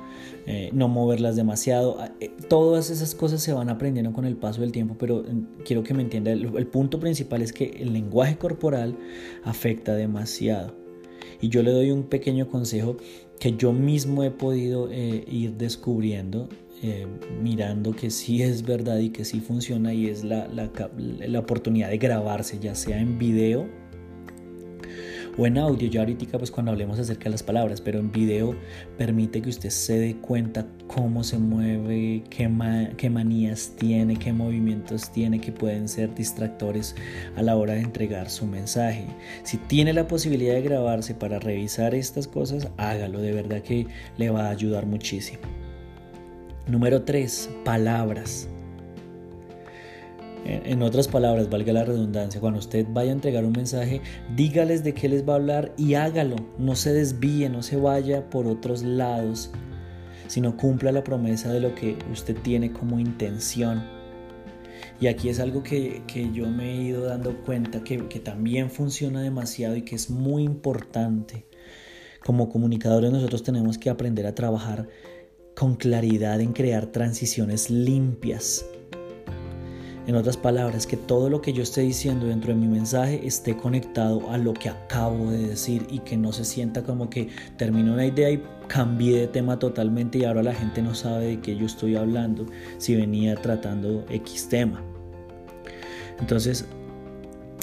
eh, 0.45 0.69
no 0.73 0.87
moverlas 0.87 1.35
demasiado. 1.35 1.97
Ah, 1.99 2.11
eh, 2.19 2.31
todas 2.49 2.89
esas 2.89 3.15
cosas 3.15 3.41
se 3.41 3.53
van 3.53 3.69
aprendiendo 3.69 4.13
con 4.13 4.25
el 4.25 4.35
paso 4.35 4.61
del 4.61 4.71
tiempo, 4.71 4.95
pero 4.97 5.23
mm, 5.23 5.63
quiero 5.65 5.83
que 5.83 5.93
me 5.93 6.01
entienda, 6.01 6.31
el 6.31 6.67
punto 6.67 6.99
principal 6.99 7.41
es 7.41 7.53
que 7.53 7.65
el 7.79 7.93
lenguaje 7.93 8.37
corporal 8.37 8.97
afecta 9.43 9.95
demasiado. 9.95 10.75
Y 11.39 11.49
yo 11.49 11.63
le 11.63 11.71
doy 11.71 11.91
un 11.91 12.03
pequeño 12.03 12.47
consejo 12.47 12.97
que 13.39 13.55
yo 13.55 13.73
mismo 13.73 14.23
he 14.23 14.31
podido 14.31 14.89
eh, 14.91 15.25
ir 15.27 15.53
descubriendo, 15.53 16.49
mirando 17.43 17.95
que 17.95 18.09
sí 18.09 18.41
es 18.41 18.63
verdad 18.63 18.97
y 18.97 19.11
que 19.11 19.23
sí 19.23 19.39
funciona 19.39 19.93
y 19.93 20.07
es 20.07 20.23
la, 20.23 20.47
la 20.47 21.39
oportunidad 21.39 21.91
de 21.91 21.99
grabarse, 21.99 22.57
ya 22.59 22.73
sea 22.73 22.99
en 22.99 23.19
video 23.19 23.80
o 25.37 25.45
en 25.45 25.57
audio, 25.57 25.89
ya 25.89 26.01
ahorita 26.01 26.37
pues 26.37 26.51
cuando 26.51 26.71
hablemos 26.71 26.99
acerca 26.99 27.25
de 27.25 27.31
las 27.31 27.43
palabras, 27.43 27.81
pero 27.81 27.99
en 27.99 28.11
video 28.11 28.55
permite 28.97 29.41
que 29.41 29.49
usted 29.49 29.69
se 29.69 29.97
dé 29.97 30.15
cuenta 30.17 30.67
cómo 30.87 31.23
se 31.23 31.37
mueve, 31.37 32.23
qué, 32.29 32.49
qué 32.97 33.09
manías 33.09 33.73
tiene, 33.77 34.17
qué 34.17 34.33
movimientos 34.33 35.11
tiene 35.11 35.39
que 35.39 35.51
pueden 35.51 35.87
ser 35.87 36.13
distractores 36.13 36.95
a 37.35 37.41
la 37.41 37.55
hora 37.55 37.73
de 37.73 37.81
entregar 37.81 38.29
su 38.29 38.45
mensaje. 38.45 39.05
Si 39.43 39.57
tiene 39.57 39.93
la 39.93 40.07
posibilidad 40.07 40.53
de 40.53 40.61
grabarse 40.61 41.15
para 41.15 41.39
revisar 41.39 41.95
estas 41.95 42.27
cosas, 42.27 42.67
hágalo, 42.77 43.19
de 43.19 43.31
verdad 43.31 43.61
que 43.61 43.87
le 44.17 44.29
va 44.29 44.47
a 44.47 44.51
ayudar 44.51 44.85
muchísimo. 44.85 45.41
Número 46.67 47.03
3. 47.03 47.49
Palabras. 47.65 48.47
En 50.43 50.81
otras 50.81 51.07
palabras, 51.07 51.51
valga 51.51 51.71
la 51.71 51.85
redundancia, 51.85 52.41
cuando 52.41 52.57
usted 52.57 52.87
vaya 52.89 53.11
a 53.11 53.13
entregar 53.13 53.45
un 53.45 53.51
mensaje, 53.51 54.01
dígales 54.35 54.83
de 54.83 54.93
qué 54.93 55.07
les 55.07 55.27
va 55.27 55.33
a 55.33 55.35
hablar 55.35 55.71
y 55.77 55.93
hágalo. 55.93 56.35
No 56.57 56.75
se 56.75 56.93
desvíe, 56.93 57.47
no 57.47 57.61
se 57.61 57.77
vaya 57.77 58.27
por 58.29 58.47
otros 58.47 58.81
lados, 58.81 59.51
sino 60.27 60.57
cumpla 60.57 60.91
la 60.91 61.03
promesa 61.03 61.53
de 61.53 61.59
lo 61.59 61.75
que 61.75 61.95
usted 62.11 62.35
tiene 62.37 62.71
como 62.71 62.99
intención. 62.99 63.83
Y 64.99 65.07
aquí 65.07 65.29
es 65.29 65.39
algo 65.39 65.61
que, 65.61 66.01
yo 66.33 66.47
me 66.47 66.71
he 66.71 66.81
ido 66.81 67.05
dando 67.05 67.37
cuenta 67.43 67.83
que, 67.83 68.07
que 68.07 68.19
también 68.19 68.71
funciona 68.71 69.21
demasiado 69.21 69.75
y 69.75 69.83
que 69.83 69.95
es 69.95 70.09
muy 70.09 70.41
importante. 70.41 71.45
Como 72.25 72.49
comunicadores 72.49 73.11
nosotros 73.11 73.43
tenemos 73.43 73.77
que 73.77 73.91
aprender 73.91 74.25
a 74.25 74.33
trabajar 74.33 74.87
con 75.55 75.75
claridad 75.75 76.41
en 76.41 76.53
crear 76.53 76.87
transiciones 76.87 77.69
limpias 77.69 78.65
en 80.07 80.15
otras 80.15 80.35
palabras, 80.37 80.87
que 80.87 80.97
todo 80.97 81.29
lo 81.29 81.41
que 81.41 81.53
yo 81.53 81.61
esté 81.61 81.81
diciendo 81.81 82.25
dentro 82.25 82.53
de 82.53 82.59
mi 82.59 82.67
mensaje 82.67 83.25
esté 83.25 83.55
conectado 83.55 84.29
a 84.31 84.37
lo 84.37 84.53
que 84.53 84.69
acabo 84.69 85.29
de 85.29 85.49
decir 85.49 85.85
y 85.89 85.99
que 85.99 86.17
no 86.17 86.31
se 86.31 86.43
sienta 86.43 86.83
como 86.83 87.09
que 87.09 87.29
termino 87.57 87.93
una 87.93 88.05
idea 88.05 88.31
y 88.31 88.43
cambié 88.67 89.19
de 89.19 89.27
tema 89.27 89.59
totalmente 89.59 90.17
y 90.17 90.25
ahora 90.25 90.41
la 90.41 90.53
gente 90.53 90.81
no 90.81 90.95
sabe 90.95 91.25
de 91.25 91.39
qué 91.39 91.55
yo 91.55 91.65
estoy 91.65 91.95
hablando 91.95 92.45
si 92.77 92.95
venía 92.95 93.35
tratando 93.35 94.03
X 94.09 94.49
tema. 94.49 94.81
Entonces, 96.19 96.65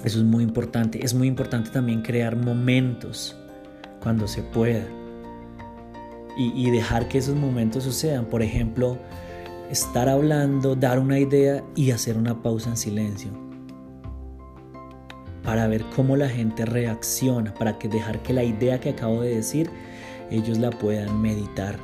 eso 0.05 0.19
es 0.19 0.25
muy 0.25 0.45
importante. 0.45 1.05
Es 1.05 1.15
muy 1.15 1.27
importante 1.27 1.71
también 1.71 2.03
crear 2.03 2.37
momentos 2.37 3.37
cuando 4.01 4.29
se 4.29 4.43
pueda 4.43 4.85
y, 6.37 6.53
y 6.55 6.71
dejar 6.71 7.09
que 7.09 7.19
esos 7.19 7.35
momentos 7.35 7.85
sucedan. 7.85 8.27
Por 8.27 8.43
ejemplo, 8.43 8.97
estar 9.71 10.09
hablando, 10.09 10.75
dar 10.75 10.99
una 10.99 11.19
idea 11.19 11.65
y 11.75 11.91
hacer 11.91 12.17
una 12.17 12.43
pausa 12.43 12.71
en 12.71 12.77
silencio. 12.77 13.31
Para 15.43 15.67
ver 15.67 15.85
cómo 15.97 16.17
la 16.17 16.29
gente 16.29 16.65
reacciona, 16.65 17.55
para 17.55 17.79
que 17.79 17.89
dejar 17.89 18.23
que 18.23 18.33
la 18.33 18.45
idea 18.45 18.81
que 18.81 18.91
acabo 18.91 19.23
de 19.23 19.37
decir, 19.37 19.71
ellos 20.31 20.59
la 20.59 20.71
puedan 20.71 21.21
meditar. 21.21 21.79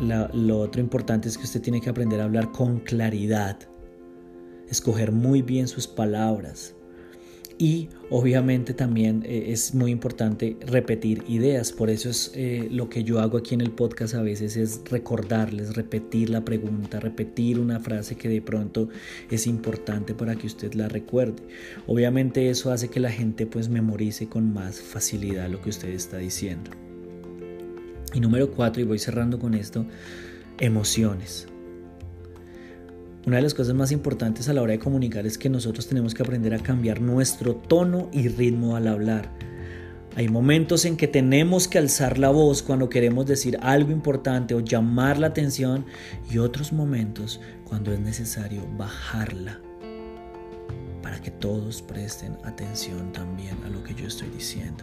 lo 0.00 0.58
otro 0.58 0.80
importante 0.80 1.28
es 1.28 1.38
que 1.38 1.44
usted 1.44 1.62
tiene 1.62 1.80
que 1.80 1.90
aprender 1.90 2.20
a 2.20 2.24
hablar 2.24 2.50
con 2.50 2.80
claridad, 2.80 3.56
escoger 4.68 5.12
muy 5.12 5.42
bien 5.42 5.68
sus 5.68 5.86
palabras, 5.86 6.74
y 7.56 7.88
obviamente 8.10 8.74
también 8.74 9.22
eh, 9.24 9.46
es 9.48 9.74
muy 9.74 9.92
importante 9.92 10.56
repetir 10.66 11.22
ideas, 11.28 11.72
por 11.72 11.88
eso 11.88 12.10
es 12.10 12.32
eh, 12.34 12.68
lo 12.70 12.88
que 12.88 13.04
yo 13.04 13.20
hago 13.20 13.38
aquí 13.38 13.54
en 13.54 13.60
el 13.60 13.70
podcast 13.70 14.14
a 14.14 14.22
veces 14.22 14.56
es 14.56 14.80
recordarles, 14.90 15.76
repetir 15.76 16.30
la 16.30 16.44
pregunta, 16.44 16.98
repetir 16.98 17.60
una 17.60 17.78
frase 17.78 18.16
que 18.16 18.28
de 18.28 18.42
pronto 18.42 18.88
es 19.30 19.46
importante 19.46 20.14
para 20.14 20.34
que 20.34 20.48
usted 20.48 20.74
la 20.74 20.88
recuerde. 20.88 21.42
Obviamente 21.86 22.50
eso 22.50 22.72
hace 22.72 22.88
que 22.88 23.00
la 23.00 23.10
gente 23.10 23.46
pues 23.46 23.68
memorice 23.68 24.28
con 24.28 24.52
más 24.52 24.80
facilidad 24.80 25.48
lo 25.48 25.60
que 25.60 25.70
usted 25.70 25.90
está 25.90 26.18
diciendo. 26.18 26.70
Y 28.12 28.20
número 28.20 28.50
cuatro, 28.50 28.80
y 28.80 28.84
voy 28.84 28.98
cerrando 28.98 29.38
con 29.38 29.54
esto, 29.54 29.86
emociones. 30.58 31.48
Una 33.26 33.36
de 33.36 33.42
las 33.42 33.54
cosas 33.54 33.74
más 33.74 33.90
importantes 33.90 34.48
a 34.48 34.52
la 34.52 34.60
hora 34.60 34.72
de 34.72 34.78
comunicar 34.78 35.26
es 35.26 35.38
que 35.38 35.48
nosotros 35.48 35.86
tenemos 35.86 36.12
que 36.12 36.22
aprender 36.22 36.52
a 36.52 36.58
cambiar 36.58 37.00
nuestro 37.00 37.54
tono 37.54 38.10
y 38.12 38.28
ritmo 38.28 38.76
al 38.76 38.86
hablar. 38.86 39.30
Hay 40.14 40.28
momentos 40.28 40.84
en 40.84 40.98
que 40.98 41.08
tenemos 41.08 41.66
que 41.66 41.78
alzar 41.78 42.18
la 42.18 42.28
voz 42.28 42.62
cuando 42.62 42.90
queremos 42.90 43.24
decir 43.26 43.58
algo 43.62 43.92
importante 43.92 44.54
o 44.54 44.60
llamar 44.60 45.18
la 45.18 45.28
atención 45.28 45.86
y 46.30 46.38
otros 46.38 46.72
momentos 46.72 47.40
cuando 47.64 47.92
es 47.92 47.98
necesario 47.98 48.62
bajarla 48.76 49.60
para 51.14 51.22
que 51.22 51.30
todos 51.30 51.80
presten 51.80 52.36
atención 52.42 53.12
también 53.12 53.56
a 53.64 53.68
lo 53.68 53.84
que 53.84 53.94
yo 53.94 54.08
estoy 54.08 54.28
diciendo. 54.30 54.82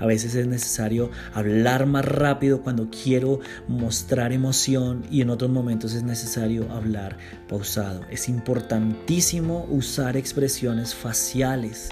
A 0.00 0.06
veces 0.06 0.34
es 0.34 0.44
necesario 0.48 1.08
hablar 1.32 1.86
más 1.86 2.04
rápido 2.04 2.62
cuando 2.62 2.88
quiero 2.90 3.38
mostrar 3.68 4.32
emoción 4.32 5.04
y 5.08 5.20
en 5.20 5.30
otros 5.30 5.52
momentos 5.52 5.94
es 5.94 6.02
necesario 6.02 6.68
hablar 6.72 7.16
pausado. 7.46 8.00
Es 8.10 8.28
importantísimo 8.28 9.68
usar 9.70 10.16
expresiones 10.16 10.96
faciales 10.96 11.90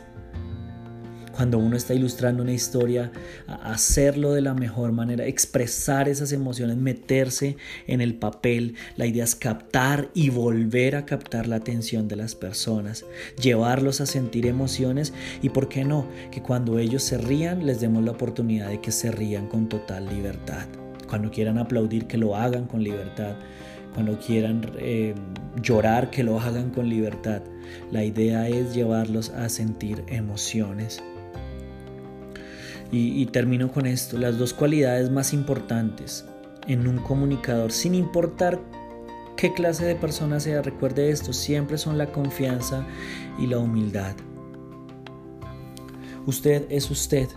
cuando 1.37 1.59
uno 1.59 1.77
está 1.77 1.93
ilustrando 1.93 2.43
una 2.43 2.53
historia, 2.53 3.13
hacerlo 3.47 4.33
de 4.33 4.41
la 4.41 4.55
mejor 4.55 4.93
manera, 4.93 5.27
expresar 5.27 6.09
esas 6.09 6.33
emociones, 6.33 6.79
meterse 6.79 7.59
en 7.87 8.01
el 8.01 8.15
papel. 8.15 8.75
La 8.97 9.05
idea 9.05 9.25
es 9.25 9.35
captar 9.35 10.09
y 10.15 10.31
volver 10.31 10.97
a 10.97 11.05
captar 11.05 11.47
la 11.47 11.57
atención 11.57 12.09
de 12.09 12.17
las 12.17 12.35
personas, 12.35 13.05
llevarlos 13.39 14.01
a 14.01 14.07
sentir 14.07 14.47
emociones 14.47 15.13
y, 15.43 15.51
¿por 15.51 15.69
qué 15.69 15.85
no? 15.85 16.07
Que 16.31 16.43
cuando 16.43 16.79
ellos 16.79 17.03
se 17.03 17.19
rían, 17.19 17.67
les 17.67 17.81
demos 17.81 18.03
la 18.03 18.13
oportunidad 18.13 18.71
de 18.71 18.81
que 18.81 18.91
se 18.91 19.11
rían 19.11 19.47
con 19.49 19.69
total 19.69 20.09
libertad. 20.09 20.67
Cuando 21.07 21.31
quieran 21.31 21.59
aplaudir, 21.59 22.07
que 22.07 22.17
lo 22.17 22.35
hagan 22.35 22.67
con 22.67 22.83
libertad 22.83 23.37
cuando 23.95 24.19
quieran 24.19 24.61
eh, 24.79 25.15
llorar, 25.63 26.11
que 26.11 26.23
lo 26.23 26.39
hagan 26.39 26.69
con 26.69 26.87
libertad. 26.87 27.41
La 27.91 28.05
idea 28.05 28.47
es 28.47 28.75
llevarlos 28.75 29.31
a 29.31 29.49
sentir 29.49 30.05
emociones. 30.09 31.03
Y, 32.93 33.27
termino 33.27 33.71
con 33.73 33.87
esto, 33.87 34.17
las 34.17 34.39
dos 34.39 34.55
cualidades 34.55 35.11
más 35.11 35.33
importantes 35.33 36.25
en 36.69 36.87
un 36.87 36.99
comunicador, 36.99 37.73
sin 37.73 37.95
importar 37.95 38.61
qué 39.37 39.53
clase 39.53 39.85
de 39.85 39.97
persona 39.97 40.41
sea, 40.41 40.63
recuerde 40.63 41.11
esto, 41.11 41.33
siempre 41.33 41.79
son 41.79 41.99
la 41.99 42.13
confianza 42.13 42.87
y 43.39 43.49
la 43.49 43.59
humildad. 43.59 44.15
Usted 46.27 46.67
es 46.71 46.91
usted, 46.91 47.29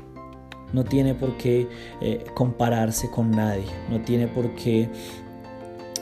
no 0.72 0.84
tiene 0.84 1.16
por 1.16 1.36
qué 1.38 1.68
eh, 2.02 2.24
compararse 2.36 3.10
con 3.10 3.32
nadie, 3.32 3.66
no 3.90 4.02
tiene 4.02 4.28
por 4.28 4.54
qué 4.56 4.90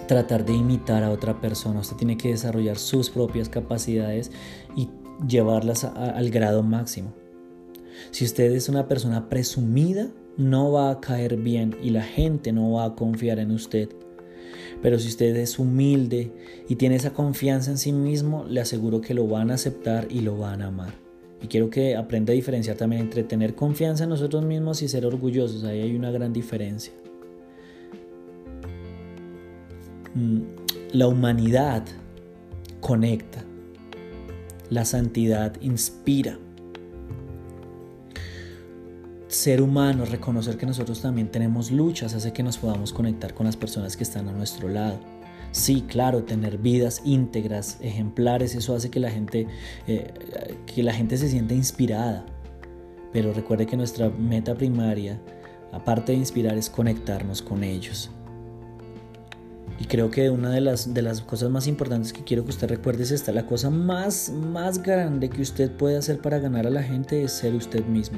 tratar 0.07 0.45
de 0.45 0.53
imitar 0.53 1.03
a 1.03 1.11
otra 1.11 1.39
persona, 1.39 1.79
usted 1.79 1.97
tiene 1.97 2.17
que 2.17 2.29
desarrollar 2.29 2.77
sus 2.77 3.09
propias 3.09 3.49
capacidades 3.49 4.31
y 4.75 4.89
llevarlas 5.27 5.83
al 5.83 6.29
grado 6.29 6.63
máximo. 6.63 7.13
Si 8.11 8.25
usted 8.25 8.51
es 8.51 8.69
una 8.69 8.87
persona 8.87 9.29
presumida, 9.29 10.09
no 10.37 10.71
va 10.71 10.91
a 10.91 10.99
caer 11.01 11.37
bien 11.37 11.75
y 11.81 11.89
la 11.89 12.03
gente 12.03 12.51
no 12.51 12.73
va 12.73 12.85
a 12.85 12.95
confiar 12.95 13.39
en 13.39 13.51
usted. 13.51 13.89
Pero 14.81 14.99
si 14.99 15.07
usted 15.07 15.35
es 15.35 15.57
humilde 15.57 16.31
y 16.69 16.75
tiene 16.75 16.95
esa 16.95 17.13
confianza 17.13 17.71
en 17.71 17.77
sí 17.77 17.91
mismo, 17.91 18.45
le 18.47 18.61
aseguro 18.61 19.01
que 19.01 19.13
lo 19.13 19.27
van 19.27 19.51
a 19.51 19.55
aceptar 19.55 20.07
y 20.09 20.21
lo 20.21 20.37
van 20.37 20.61
a 20.61 20.67
amar. 20.67 20.93
Y 21.41 21.47
quiero 21.47 21.69
que 21.69 21.95
aprenda 21.95 22.33
a 22.33 22.35
diferenciar 22.35 22.77
también 22.77 23.03
entre 23.03 23.23
tener 23.23 23.55
confianza 23.55 24.03
en 24.03 24.09
nosotros 24.09 24.43
mismos 24.43 24.81
y 24.81 24.87
ser 24.87 25.05
orgullosos. 25.05 25.63
Ahí 25.63 25.81
hay 25.81 25.95
una 25.95 26.11
gran 26.11 26.33
diferencia. 26.33 26.93
Mm, 30.15 30.41
la 30.93 31.07
humanidad 31.07 31.83
conecta. 32.79 33.43
La 34.69 34.83
santidad 34.85 35.53
inspira. 35.61 36.39
Ser 39.37 39.61
humano, 39.61 40.03
reconocer 40.03 40.57
que 40.57 40.65
nosotros 40.65 40.99
también 40.99 41.27
tenemos 41.29 41.69
luchas, 41.69 42.15
hace 42.15 42.33
que 42.33 42.41
nos 42.41 42.57
podamos 42.57 42.91
conectar 42.91 43.35
con 43.35 43.45
las 43.45 43.55
personas 43.55 43.95
que 43.95 44.01
están 44.01 44.27
a 44.29 44.31
nuestro 44.31 44.67
lado. 44.67 44.99
Sí, 45.51 45.85
claro, 45.87 46.23
tener 46.23 46.57
vidas 46.57 47.03
íntegras, 47.05 47.77
ejemplares, 47.79 48.55
eso 48.55 48.73
hace 48.73 48.89
que 48.89 48.99
la 48.99 49.11
gente, 49.11 49.45
eh, 49.85 50.11
que 50.65 50.81
la 50.81 50.91
gente 50.91 51.17
se 51.17 51.29
sienta 51.29 51.53
inspirada. 51.53 52.25
Pero 53.13 53.31
recuerde 53.31 53.67
que 53.67 53.77
nuestra 53.77 54.09
meta 54.09 54.55
primaria, 54.55 55.21
aparte 55.71 56.13
de 56.13 56.17
inspirar, 56.17 56.57
es 56.57 56.67
conectarnos 56.67 57.43
con 57.43 57.63
ellos. 57.63 58.09
Y 59.79 59.85
creo 59.85 60.09
que 60.09 60.31
una 60.31 60.49
de 60.49 60.61
las, 60.61 60.95
de 60.95 61.03
las 61.03 61.21
cosas 61.21 61.51
más 61.51 61.67
importantes 61.67 62.11
que 62.11 62.23
quiero 62.23 62.43
que 62.43 62.49
usted 62.49 62.69
recuerde 62.69 63.03
es 63.03 63.11
esta. 63.11 63.31
La 63.31 63.45
cosa 63.45 63.69
más, 63.69 64.31
más 64.31 64.81
grande 64.81 65.29
que 65.29 65.43
usted 65.43 65.69
puede 65.69 65.95
hacer 65.95 66.23
para 66.23 66.39
ganar 66.39 66.65
a 66.65 66.71
la 66.71 66.81
gente 66.81 67.21
es 67.21 67.33
ser 67.33 67.53
usted 67.53 67.85
mismo. 67.85 68.17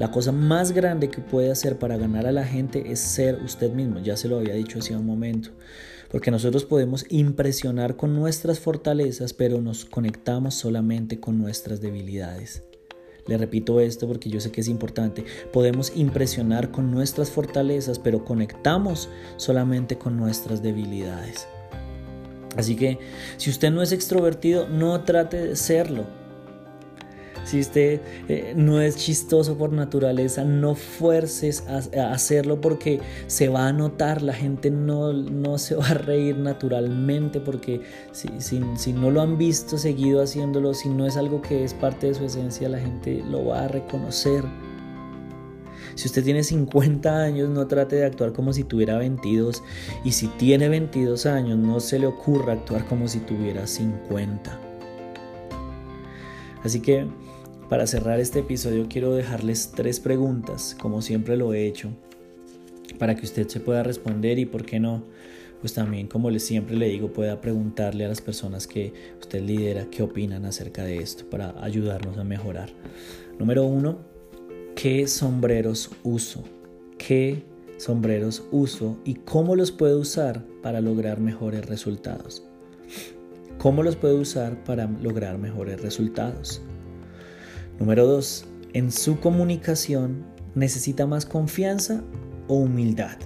La 0.00 0.10
cosa 0.10 0.32
más 0.32 0.72
grande 0.72 1.10
que 1.10 1.20
puede 1.20 1.50
hacer 1.50 1.78
para 1.78 1.98
ganar 1.98 2.26
a 2.26 2.32
la 2.32 2.46
gente 2.46 2.90
es 2.90 3.00
ser 3.00 3.38
usted 3.44 3.70
mismo. 3.70 3.98
Ya 3.98 4.16
se 4.16 4.28
lo 4.28 4.38
había 4.38 4.54
dicho 4.54 4.78
hace 4.78 4.96
un 4.96 5.04
momento. 5.04 5.50
Porque 6.10 6.30
nosotros 6.30 6.64
podemos 6.64 7.04
impresionar 7.10 7.96
con 7.96 8.14
nuestras 8.14 8.60
fortalezas, 8.60 9.34
pero 9.34 9.60
nos 9.60 9.84
conectamos 9.84 10.54
solamente 10.54 11.20
con 11.20 11.36
nuestras 11.36 11.82
debilidades. 11.82 12.62
Le 13.26 13.36
repito 13.36 13.78
esto 13.78 14.08
porque 14.08 14.30
yo 14.30 14.40
sé 14.40 14.50
que 14.50 14.62
es 14.62 14.68
importante. 14.68 15.22
Podemos 15.52 15.92
impresionar 15.94 16.70
con 16.70 16.90
nuestras 16.90 17.28
fortalezas, 17.28 17.98
pero 17.98 18.24
conectamos 18.24 19.10
solamente 19.36 19.98
con 19.98 20.16
nuestras 20.16 20.62
debilidades. 20.62 21.46
Así 22.56 22.74
que 22.74 22.98
si 23.36 23.50
usted 23.50 23.70
no 23.70 23.82
es 23.82 23.92
extrovertido, 23.92 24.66
no 24.66 25.04
trate 25.04 25.48
de 25.48 25.56
serlo. 25.56 26.19
Si 27.50 27.60
eh, 27.74 28.54
no 28.54 28.80
es 28.80 28.94
chistoso 28.94 29.58
por 29.58 29.72
naturaleza, 29.72 30.44
no 30.44 30.76
fuerces 30.76 31.64
a, 31.66 32.12
hacerlo 32.12 32.60
porque 32.60 33.00
se 33.26 33.48
va 33.48 33.66
a 33.66 33.72
notar, 33.72 34.22
la 34.22 34.34
gente 34.34 34.70
no, 34.70 35.12
no 35.12 35.58
se 35.58 35.74
va 35.74 35.88
a 35.88 35.94
reír 35.94 36.36
naturalmente 36.36 37.40
porque 37.40 37.80
si, 38.12 38.28
si 38.38 38.92
no 38.92 39.10
lo 39.10 39.20
han 39.20 39.36
visto 39.36 39.78
seguido 39.78 40.22
haciéndolo, 40.22 40.74
si 40.74 40.90
no 40.90 41.08
es 41.08 41.16
algo 41.16 41.42
que 41.42 41.64
es 41.64 41.74
parte 41.74 42.06
de 42.06 42.14
su 42.14 42.24
esencia, 42.24 42.68
la 42.68 42.78
gente 42.78 43.20
lo 43.28 43.46
va 43.46 43.64
a 43.64 43.68
reconocer. 43.68 44.44
Si 45.96 46.06
usted 46.06 46.22
tiene 46.22 46.44
50 46.44 47.20
años, 47.20 47.48
no 47.48 47.66
trate 47.66 47.96
de 47.96 48.06
actuar 48.06 48.32
como 48.32 48.52
si 48.52 48.62
tuviera 48.62 48.96
22. 48.96 49.64
Y 50.04 50.12
si 50.12 50.28
tiene 50.28 50.68
22 50.68 51.26
años, 51.26 51.58
no 51.58 51.80
se 51.80 51.98
le 51.98 52.06
ocurra 52.06 52.52
actuar 52.52 52.86
como 52.86 53.08
si 53.08 53.18
tuviera 53.18 53.66
50. 53.66 54.70
Así 56.62 56.80
que 56.80 57.06
para 57.70 57.86
cerrar 57.86 58.18
este 58.18 58.40
episodio 58.40 58.86
quiero 58.88 59.14
dejarles 59.14 59.70
tres 59.72 60.00
preguntas, 60.00 60.76
como 60.80 61.02
siempre 61.02 61.36
lo 61.36 61.54
he 61.54 61.68
hecho, 61.68 61.90
para 62.98 63.14
que 63.14 63.24
usted 63.24 63.46
se 63.46 63.60
pueda 63.60 63.84
responder 63.84 64.40
y 64.40 64.44
por 64.44 64.66
qué 64.66 64.80
no, 64.80 65.04
pues 65.60 65.74
también 65.74 66.08
como 66.08 66.36
siempre 66.40 66.76
le 66.76 66.88
digo, 66.88 67.12
pueda 67.12 67.40
preguntarle 67.40 68.04
a 68.04 68.08
las 68.08 68.20
personas 68.20 68.66
que 68.66 68.92
usted 69.20 69.40
lidera 69.42 69.86
qué 69.88 70.02
opinan 70.02 70.46
acerca 70.46 70.82
de 70.82 70.96
esto 70.96 71.30
para 71.30 71.54
ayudarnos 71.62 72.18
a 72.18 72.24
mejorar. 72.24 72.70
Número 73.38 73.64
uno, 73.64 74.00
¿qué 74.74 75.06
sombreros 75.06 75.92
uso? 76.02 76.42
¿Qué 76.98 77.44
sombreros 77.76 78.42
uso 78.50 78.98
y 79.04 79.14
cómo 79.14 79.54
los 79.54 79.70
puedo 79.70 80.00
usar 80.00 80.44
para 80.60 80.80
lograr 80.80 81.20
mejores 81.20 81.66
resultados? 81.66 82.42
¿Cómo 83.58 83.84
los 83.84 83.94
puedo 83.94 84.16
usar 84.16 84.64
para 84.64 84.86
lograr 84.86 85.38
mejores 85.38 85.80
resultados? 85.80 86.62
Número 87.80 88.06
2. 88.06 88.44
En 88.74 88.92
su 88.92 89.20
comunicación 89.20 90.26
necesita 90.54 91.06
más 91.06 91.24
confianza 91.24 92.04
o 92.46 92.56
humildad. 92.56 93.16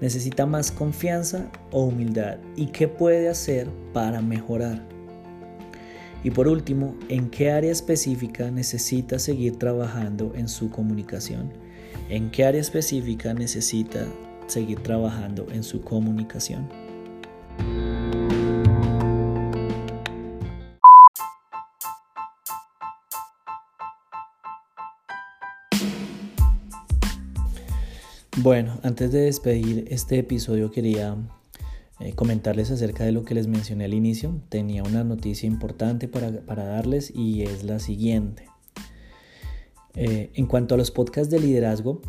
Necesita 0.00 0.46
más 0.46 0.70
confianza 0.70 1.50
o 1.72 1.86
humildad. 1.86 2.38
¿Y 2.54 2.66
qué 2.66 2.86
puede 2.86 3.28
hacer 3.28 3.68
para 3.92 4.22
mejorar? 4.22 4.86
Y 6.22 6.30
por 6.30 6.46
último, 6.46 6.94
¿en 7.08 7.28
qué 7.28 7.50
área 7.50 7.72
específica 7.72 8.52
necesita 8.52 9.18
seguir 9.18 9.56
trabajando 9.56 10.32
en 10.36 10.48
su 10.48 10.70
comunicación? 10.70 11.52
¿En 12.08 12.30
qué 12.30 12.44
área 12.44 12.60
específica 12.60 13.34
necesita 13.34 14.06
seguir 14.46 14.78
trabajando 14.80 15.48
en 15.50 15.64
su 15.64 15.80
comunicación? 15.80 16.68
Bueno, 28.42 28.80
antes 28.82 29.12
de 29.12 29.20
despedir 29.20 29.84
este 29.90 30.18
episodio 30.18 30.70
quería 30.70 31.14
eh, 31.98 32.14
comentarles 32.14 32.70
acerca 32.70 33.04
de 33.04 33.12
lo 33.12 33.22
que 33.22 33.34
les 33.34 33.48
mencioné 33.48 33.84
al 33.84 33.92
inicio. 33.92 34.40
Tenía 34.48 34.82
una 34.82 35.04
noticia 35.04 35.46
importante 35.46 36.08
para, 36.08 36.64
darles 36.64 37.12
y 37.14 37.42
es 37.42 37.64
la 37.64 37.78
siguiente. 37.80 38.46
Eh, 39.94 40.30
en 40.32 40.46
cuanto 40.46 40.74
a 40.74 40.78
los 40.78 40.90
podcasts 40.90 41.30
de 41.30 41.38
liderazgo 41.38 42.00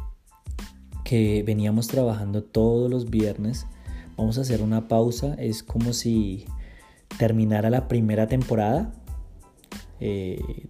que 1.03 1.43
veníamos 1.45 1.89
trabajando 1.89 2.41
todos 2.45 2.89
los 2.89 3.09
viernes, 3.09 3.67
vamos 4.15 4.37
a 4.37 4.41
hacer 4.41 4.61
una 4.61 4.87
pausa. 4.87 5.33
Es 5.33 5.63
como 5.63 5.91
si 5.91 6.45
terminara 7.17 7.69
la 7.69 7.89
primera 7.89 8.27
temporada. 8.27 8.93
Eh, 9.99 10.69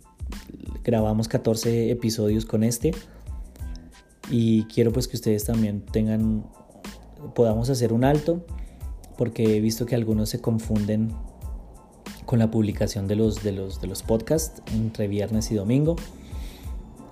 grabamos 0.84 1.28
14 1.28 1.91
episodios 1.91 2.47
con 2.47 2.63
este 2.63 2.95
y 4.32 4.63
quiero 4.63 4.94
pues 4.94 5.10
que 5.10 5.17
ustedes 5.17 5.44
también 5.44 5.82
tengan, 5.82 6.46
podamos 7.36 7.70
hacer 7.70 7.91
un 7.91 8.06
alto, 8.06 8.46
porque 9.17 9.58
he 9.58 9.60
visto 9.60 9.86
que 9.86 9.94
algunos 9.94 10.30
se 10.30 10.39
confunden 10.39 11.12
con 12.26 12.39
la 12.39 12.50
publicación 12.50 13.10
de 13.10 13.17
los, 13.17 13.44
de 13.44 13.52
los, 13.52 13.82
de 13.82 13.88
los 13.88 14.04
podcasts 14.04 14.62
entre 14.74 15.10
viernes 15.10 15.52
y 15.52 15.56
domingo. 15.56 15.98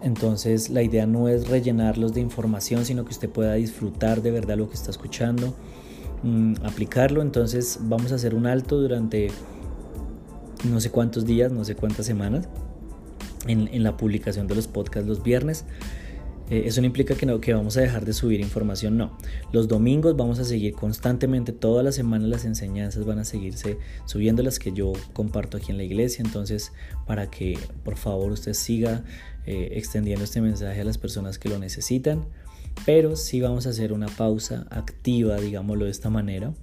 Entonces 0.02 0.70
la 0.70 0.82
idea 0.82 1.06
no 1.06 1.28
es 1.28 1.50
rellenarlos 1.50 2.14
de 2.14 2.22
información, 2.22 2.86
sino 2.86 3.04
que 3.04 3.12
usted 3.12 3.30
pueda 3.30 3.56
disfrutar 3.56 4.22
de 4.22 4.32
verdad 4.32 4.58
lo 4.58 4.70
que 4.70 4.76
está 4.76 4.90
escuchando, 4.90 5.54
mm, 6.24 6.54
aplicarlo. 6.64 7.22
Entonces 7.22 7.80
vamos 7.82 8.14
a 8.14 8.16
hacer 8.16 8.34
un 8.34 8.48
alto 8.48 8.80
durante 8.80 9.28
no 10.64 10.80
sé 10.80 10.90
cuántos 10.90 11.26
días, 11.26 11.52
no 11.52 11.66
sé 11.66 11.76
cuántas 11.76 12.06
semanas 12.06 12.48
en, 13.46 13.68
en 13.74 13.84
la 13.84 13.98
publicación 13.98 14.48
de 14.48 14.56
los 14.56 14.68
podcasts 14.68 15.06
los 15.08 15.22
viernes. 15.22 15.66
Eh, 16.50 16.64
eso 16.66 16.82
no 16.82 16.88
implica 16.88 17.16
que, 17.16 17.26
no, 17.26 17.40
que 17.40 17.54
vamos 17.54 17.78
a 17.78 17.82
dejar 17.82 18.06
de 18.06 18.14
subir 18.14 18.40
información, 18.40 18.98
no. 18.98 19.18
Los 19.52 19.68
domingos 19.68 20.16
vamos 20.16 20.40
a 20.40 20.44
seguir 20.44 20.74
constantemente, 20.74 21.52
todas 21.52 21.86
las 21.86 21.96
semanas 21.96 22.28
las 22.28 22.46
enseñanzas 22.46 23.06
van 23.06 23.20
a 23.20 23.26
seguirse 23.26 23.78
subiendo 24.06 24.42
las 24.42 24.58
que 24.58 24.72
yo 24.72 24.94
comparto 25.14 25.58
aquí 25.58 25.72
en 25.72 25.78
la 25.78 25.84
iglesia, 25.84 26.24
entonces 26.26 26.72
para 27.06 27.30
que 27.30 27.58
por 27.84 27.98
favor 27.98 28.32
usted 28.32 28.54
siga 28.54 29.04
eh, 29.46 29.70
extendiendo 29.74 30.24
este 30.24 30.42
mensaje 30.42 30.82
a 30.82 30.84
las 30.84 30.98
personas 30.98 31.38
que 31.38 31.50
lo 31.50 31.60
necesitan, 31.60 32.26
pero 32.86 33.16
sí 33.16 33.42
vamos 33.42 33.68
a 33.68 33.70
hacer 33.70 33.94
una 33.94 34.08
pausa 34.08 34.66
activa, 34.72 35.38
digámoslo 35.38 35.86
de 35.86 35.92
esta 35.92 36.10
manera, 36.10 36.54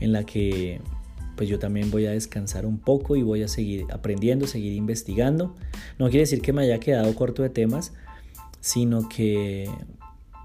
en 0.00 0.12
la 0.12 0.24
que 0.24 0.80
pues 1.36 1.48
yo 1.48 1.58
también 1.58 1.90
voy 1.90 2.06
a 2.06 2.10
descansar 2.10 2.66
un 2.66 2.78
poco 2.78 3.16
y 3.16 3.22
voy 3.22 3.42
a 3.42 3.48
seguir 3.48 3.86
aprendiendo, 3.90 4.46
seguir 4.46 4.74
investigando. 4.74 5.54
No 5.98 6.06
quiere 6.06 6.20
decir 6.20 6.42
que 6.42 6.52
me 6.52 6.62
haya 6.62 6.78
quedado 6.78 7.14
corto 7.14 7.42
de 7.42 7.48
temas, 7.48 7.94
sino 8.62 9.10
que 9.10 9.68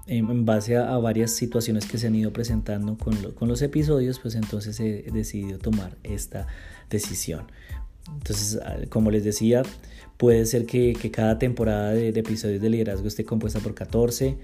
en, 0.06 0.44
base 0.44 0.76
a, 0.76 0.98
varias 0.98 1.30
situaciones 1.30 1.86
que 1.86 1.96
se 1.96 2.08
han 2.08 2.14
ido 2.14 2.32
presentando 2.32 2.98
con, 2.98 3.48
los 3.48 3.62
episodios, 3.62 4.18
pues 4.18 4.34
entonces 4.34 4.78
he 4.80 5.10
decidido 5.10 5.58
tomar 5.58 5.96
esta 6.02 6.46
decisión. 6.90 7.46
Entonces, 8.12 8.58
como 8.90 9.10
les 9.10 9.24
decía, 9.24 9.62
puede 10.16 10.44
ser 10.46 10.66
que, 10.66 10.94
cada 11.12 11.38
temporada 11.38 11.92
de, 11.92 12.08
episodios 12.08 12.60
de 12.60 12.70
liderazgo 12.70 13.06
esté 13.08 13.24
compuesta 13.24 13.60
por 13.60 13.74
14. 13.74 14.36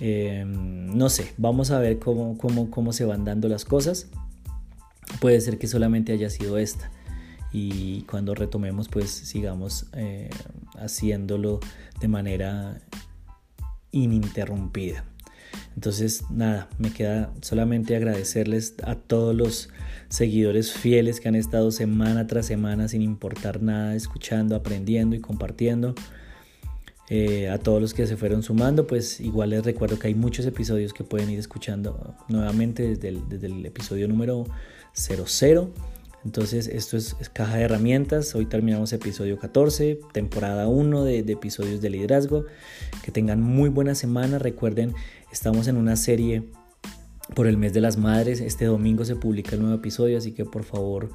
Em, 0.00 0.96
no 0.96 1.08
sé, 1.08 1.32
vamos 1.36 1.70
a 1.70 1.78
ver 1.78 1.98
cómo, 1.98 2.38
cómo, 2.38 2.92
se 2.92 3.04
van 3.04 3.24
dando 3.24 3.48
las 3.48 3.64
cosas. 3.64 4.08
Puede 5.20 5.40
ser 5.40 5.58
que 5.58 5.66
solamente 5.66 6.12
haya 6.12 6.30
sido 6.30 6.58
esta. 6.58 6.90
Y 7.52 8.02
cuando 8.02 8.34
retomemos, 8.34 8.88
pues 8.88 9.10
sigamos 9.10 9.86
eh, 9.94 10.30
haciéndolo 10.78 11.58
de 12.00 12.06
manera 12.06 12.80
ininterrumpida. 13.92 15.04
Entonces, 15.74 16.24
nada, 16.30 16.68
me 16.78 16.92
queda 16.92 17.32
solamente 17.40 17.96
agradecerles 17.96 18.74
a 18.84 18.96
todos 18.96 19.34
los 19.34 19.70
seguidores 20.08 20.72
fieles 20.72 21.20
que 21.20 21.28
han 21.28 21.36
estado 21.36 21.70
semana 21.70 22.26
tras 22.26 22.46
semana 22.46 22.88
sin 22.88 23.02
importar 23.02 23.62
nada, 23.62 23.94
escuchando, 23.94 24.56
aprendiendo 24.56 25.16
y 25.16 25.20
compartiendo. 25.20 25.94
Eh, 27.12 27.48
a 27.48 27.58
todos 27.58 27.82
los 27.82 27.92
que 27.92 28.06
se 28.06 28.16
fueron 28.16 28.44
sumando, 28.44 28.86
pues 28.86 29.20
igual 29.20 29.50
les 29.50 29.64
recuerdo 29.64 29.98
que 29.98 30.06
hay 30.06 30.14
muchos 30.14 30.46
episodios 30.46 30.92
que 30.92 31.02
pueden 31.02 31.28
ir 31.30 31.40
escuchando 31.40 32.14
nuevamente 32.28 32.84
desde 32.84 33.08
el, 33.08 33.28
desde 33.28 33.48
el 33.48 33.66
episodio 33.66 34.06
número 34.06 34.46
00. 34.94 35.72
Entonces 36.24 36.68
esto 36.68 36.96
es, 36.96 37.16
caja 37.32 37.56
de 37.56 37.62
herramientas. 37.62 38.34
Hoy 38.34 38.46
terminamos 38.46 38.92
episodio 38.92 39.38
14, 39.38 40.00
temporada 40.12 40.68
1 40.68 41.04
de, 41.04 41.18
episodios 41.20 41.80
de 41.80 41.90
liderazgo. 41.90 42.44
Que 43.02 43.10
tengan 43.10 43.40
muy 43.40 43.70
buena 43.70 43.94
semana. 43.94 44.38
Recuerden, 44.38 44.94
estamos 45.32 45.66
en 45.68 45.76
una 45.76 45.96
serie 45.96 46.44
por 47.34 47.46
el 47.46 47.56
mes 47.56 47.72
de 47.72 47.80
las 47.80 47.96
madres. 47.96 48.40
Este 48.40 48.66
domingo 48.66 49.04
se 49.04 49.16
publica 49.16 49.54
el 49.54 49.62
nuevo 49.62 49.76
episodio, 49.76 50.18
así 50.18 50.32
que 50.32 50.44
por 50.44 50.64
favor 50.64 51.10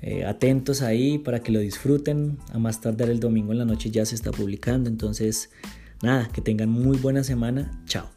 eh, 0.00 0.24
atentos 0.24 0.82
ahí 0.82 1.18
para 1.18 1.40
que 1.40 1.52
lo 1.52 1.60
disfruten. 1.60 2.38
A 2.52 2.58
más 2.58 2.80
tardar 2.80 3.10
el 3.10 3.20
domingo 3.20 3.52
en 3.52 3.58
la 3.58 3.66
noche 3.66 3.90
ya 3.90 4.06
se 4.06 4.14
está 4.14 4.30
publicando. 4.30 4.88
Entonces, 4.88 5.50
nada, 6.02 6.30
que 6.32 6.40
tengan 6.40 6.70
muy 6.70 6.96
buena 6.96 7.24
semana. 7.24 7.82
Chao. 7.84 8.08